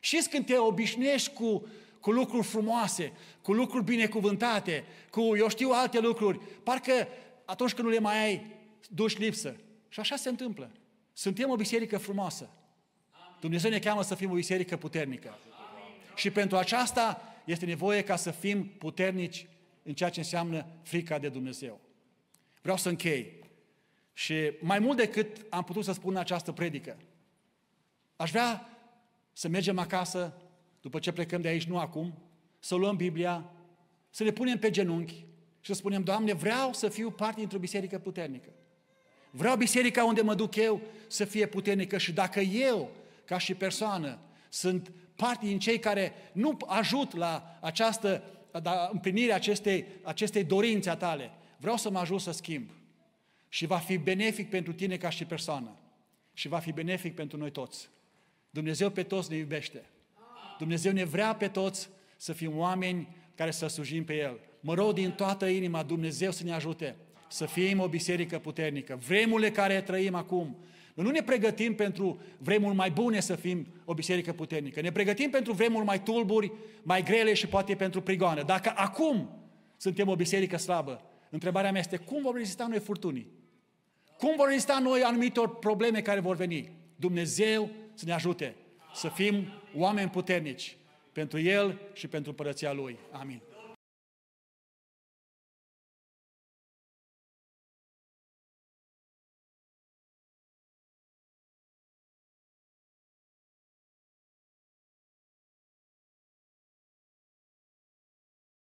[0.00, 1.66] Și când te obișnuiești cu,
[2.00, 7.08] cu lucruri frumoase, cu lucruri binecuvântate, cu, eu știu, alte lucruri, parcă
[7.44, 8.46] atunci când nu le mai ai,
[8.88, 9.56] duci lipsă.
[9.88, 10.70] Și așa se întâmplă.
[11.12, 12.50] Suntem o biserică frumoasă.
[13.40, 15.38] Dumnezeu ne cheamă să fim o biserică puternică.
[16.14, 19.46] Și pentru aceasta este nevoie ca să fim puternici
[19.82, 21.80] în ceea ce înseamnă frica de Dumnezeu.
[22.60, 23.38] Vreau să închei.
[24.12, 26.96] Și mai mult decât am putut să spun în această predică,
[28.16, 28.68] aș vrea
[29.32, 30.34] să mergem acasă,
[30.80, 32.18] după ce plecăm de aici, nu acum,
[32.58, 33.50] să luăm Biblia,
[34.10, 35.24] să ne punem pe genunchi
[35.60, 38.48] și să spunem, Doamne, vreau să fiu parte dintr-o biserică puternică.
[39.30, 42.90] Vreau biserica unde mă duc eu să fie puternică și dacă eu,
[43.24, 49.86] ca și persoană, sunt parte din cei care nu ajut la această la împlinirea acestei,
[50.02, 51.30] acestei dorințe a tale,
[51.60, 52.70] vreau să mă ajut să schimb.
[53.48, 55.76] Și va fi benefic pentru tine ca și persoană.
[56.32, 57.88] Și va fi benefic pentru noi toți.
[58.50, 59.84] Dumnezeu pe toți ne iubește.
[60.58, 64.38] Dumnezeu ne vrea pe toți să fim oameni care să slujim pe El.
[64.60, 66.96] Mă rog din toată inima Dumnezeu să ne ajute
[67.28, 68.98] să fim o biserică puternică.
[69.06, 70.56] Vremurile care trăim acum,
[70.94, 74.80] noi nu ne pregătim pentru vremuri mai bune să fim o biserică puternică.
[74.80, 76.52] Ne pregătim pentru vremuri mai tulburi,
[76.82, 78.42] mai grele și poate pentru prigoane.
[78.42, 79.30] Dacă acum
[79.76, 83.26] suntem o biserică slabă, întrebarea mea este cum vom rezista noi furtunii?
[84.18, 86.70] Cum vor rezista noi anumitor probleme care vor veni?
[86.96, 88.56] Dumnezeu să ne ajute
[88.94, 90.76] să fim oameni puternici
[91.12, 92.98] pentru El și pentru Părăția Lui.
[93.10, 93.42] Amin.